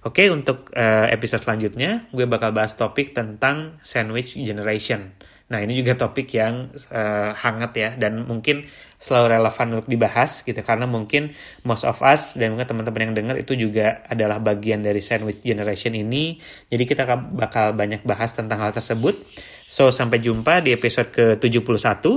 Oke, 0.01 0.33
untuk 0.33 0.73
uh, 0.73 1.13
episode 1.13 1.45
selanjutnya 1.45 2.09
gue 2.09 2.25
bakal 2.25 2.57
bahas 2.57 2.73
topik 2.73 3.13
tentang 3.13 3.77
sandwich 3.85 4.41
generation. 4.41 5.13
Nah, 5.51 5.61
ini 5.61 5.77
juga 5.77 5.99
topik 5.99 6.31
yang 6.33 6.73
uh, 6.73 7.35
hangat 7.37 7.73
ya 7.75 7.91
dan 7.99 8.25
mungkin 8.25 8.65
selalu 8.97 9.37
relevan 9.37 9.67
untuk 9.77 9.89
dibahas 9.91 10.47
gitu 10.47 10.57
karena 10.63 10.87
mungkin 10.87 11.35
most 11.67 11.83
of 11.83 12.01
us 12.07 12.39
dan 12.39 12.55
mungkin 12.55 12.71
teman-teman 12.71 13.11
yang 13.11 13.15
dengar 13.19 13.37
itu 13.37 13.59
juga 13.59 14.07
adalah 14.07 14.41
bagian 14.41 14.81
dari 14.81 15.03
sandwich 15.05 15.45
generation 15.45 15.93
ini. 15.93 16.41
Jadi 16.71 16.85
kita 16.87 17.05
bakal 17.37 17.77
banyak 17.77 18.01
bahas 18.07 18.33
tentang 18.33 18.63
hal 18.63 18.73
tersebut. 18.73 19.21
So, 19.69 19.93
sampai 19.93 20.23
jumpa 20.23 20.65
di 20.65 20.73
episode 20.73 21.13
ke-71. 21.13 22.09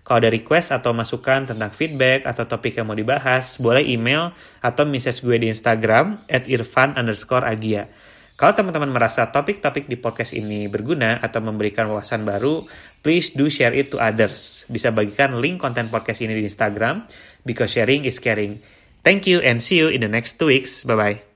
Kalau 0.00 0.18
ada 0.24 0.32
request 0.32 0.72
atau 0.72 0.90
masukan 0.96 1.44
tentang 1.46 1.70
feedback 1.70 2.24
atau 2.24 2.48
topik 2.48 2.80
yang 2.80 2.88
mau 2.88 2.96
dibahas, 2.96 3.60
boleh 3.60 3.84
email 3.84 4.32
atau 4.64 4.88
message 4.88 5.20
gue 5.22 5.36
di 5.36 5.52
Instagram 5.52 6.18
at 6.26 6.48
irfan 6.48 6.96
underscore 6.96 7.44
agia. 7.46 7.86
Kalau 8.40 8.56
teman-teman 8.56 8.88
merasa 8.88 9.28
topik-topik 9.28 9.84
di 9.84 10.00
podcast 10.00 10.32
ini 10.32 10.64
berguna 10.64 11.20
atau 11.20 11.44
memberikan 11.44 11.92
wawasan 11.92 12.24
baru, 12.24 12.64
please 13.04 13.36
do 13.36 13.52
share 13.52 13.76
it 13.76 13.92
to 13.92 14.00
others. 14.00 14.64
Bisa 14.72 14.88
bagikan 14.88 15.36
link 15.44 15.60
konten 15.60 15.92
podcast 15.92 16.24
ini 16.24 16.32
di 16.32 16.48
Instagram, 16.48 17.04
because 17.44 17.76
sharing 17.76 18.08
is 18.08 18.16
caring. 18.16 18.64
Thank 19.04 19.28
you 19.28 19.44
and 19.44 19.60
see 19.60 19.76
you 19.76 19.92
in 19.92 20.00
the 20.00 20.08
next 20.08 20.40
two 20.40 20.48
weeks. 20.48 20.88
Bye-bye. 20.88 21.29